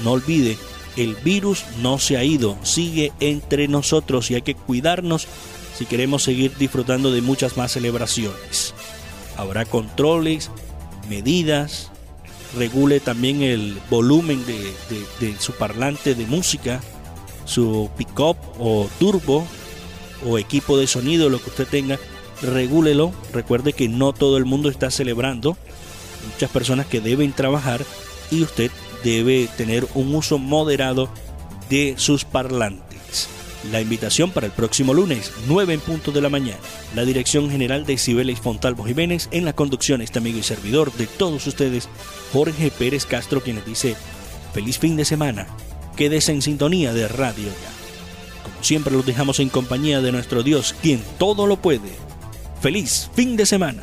No 0.04 0.12
olvide, 0.12 0.56
el 0.96 1.14
virus 1.16 1.64
no 1.80 1.98
se 1.98 2.16
ha 2.16 2.24
ido, 2.24 2.56
sigue 2.62 3.12
entre 3.20 3.68
nosotros 3.68 4.30
y 4.30 4.36
hay 4.36 4.42
que 4.42 4.54
cuidarnos 4.54 5.26
si 5.76 5.86
queremos 5.86 6.24
seguir 6.24 6.56
disfrutando 6.56 7.12
de 7.12 7.22
muchas 7.22 7.56
más 7.56 7.72
celebraciones. 7.72 8.74
Habrá 9.36 9.64
controles, 9.64 10.50
medidas, 11.08 11.92
regule 12.56 13.00
también 13.00 13.42
el 13.42 13.78
volumen 13.90 14.44
de, 14.44 15.36
su 15.38 15.52
parlante 15.52 16.14
de 16.14 16.26
música, 16.26 16.80
su 17.44 17.90
pick-up 17.96 18.36
o 18.58 18.88
turbo 18.98 19.46
o 20.26 20.38
equipo 20.38 20.76
de 20.76 20.86
sonido, 20.86 21.28
lo 21.28 21.40
que 21.40 21.50
usted 21.50 21.68
tenga, 21.68 21.98
regúlelo. 22.42 23.12
Recuerde 23.32 23.72
que 23.72 23.88
no 23.88 24.12
todo 24.12 24.36
el 24.36 24.44
mundo 24.44 24.68
está 24.68 24.90
celebrando. 24.90 25.56
Muchas 26.32 26.50
personas 26.50 26.86
que 26.86 27.00
deben 27.00 27.32
trabajar 27.32 27.84
y 28.30 28.42
usted 28.42 28.70
debe 29.04 29.48
tener 29.56 29.86
un 29.94 30.14
uso 30.14 30.38
moderado 30.38 31.08
de 31.70 31.94
sus 31.96 32.24
parlantes. 32.24 33.28
La 33.72 33.80
invitación 33.80 34.30
para 34.30 34.46
el 34.46 34.52
próximo 34.52 34.94
lunes, 34.94 35.32
9 35.48 35.74
en 35.74 35.80
punto 35.80 36.12
de 36.12 36.20
la 36.20 36.28
mañana. 36.28 36.58
La 36.94 37.04
dirección 37.04 37.50
general 37.50 37.84
de 37.84 37.98
Cibeles 37.98 38.40
Fontalvo 38.40 38.84
Jiménez 38.84 39.28
en 39.32 39.44
la 39.44 39.52
conducción, 39.52 40.00
este 40.00 40.20
amigo 40.20 40.38
y 40.38 40.42
servidor 40.42 40.92
de 40.92 41.06
todos 41.06 41.46
ustedes, 41.46 41.88
Jorge 42.32 42.70
Pérez 42.70 43.04
Castro, 43.04 43.42
quien 43.42 43.56
les 43.56 43.66
dice 43.66 43.96
feliz 44.54 44.78
fin 44.78 44.96
de 44.96 45.04
semana. 45.04 45.48
Quédese 45.96 46.32
en 46.32 46.40
sintonía 46.40 46.94
de 46.94 47.08
Radio 47.08 47.46
Ya. 47.48 48.44
Como 48.44 48.62
siempre 48.62 48.94
los 48.94 49.04
dejamos 49.04 49.40
en 49.40 49.48
compañía 49.48 50.00
de 50.00 50.12
nuestro 50.12 50.44
Dios, 50.44 50.74
quien 50.80 51.02
todo 51.18 51.46
lo 51.46 51.56
puede. 51.56 51.90
Feliz 52.62 53.10
fin 53.14 53.36
de 53.36 53.44
semana. 53.44 53.82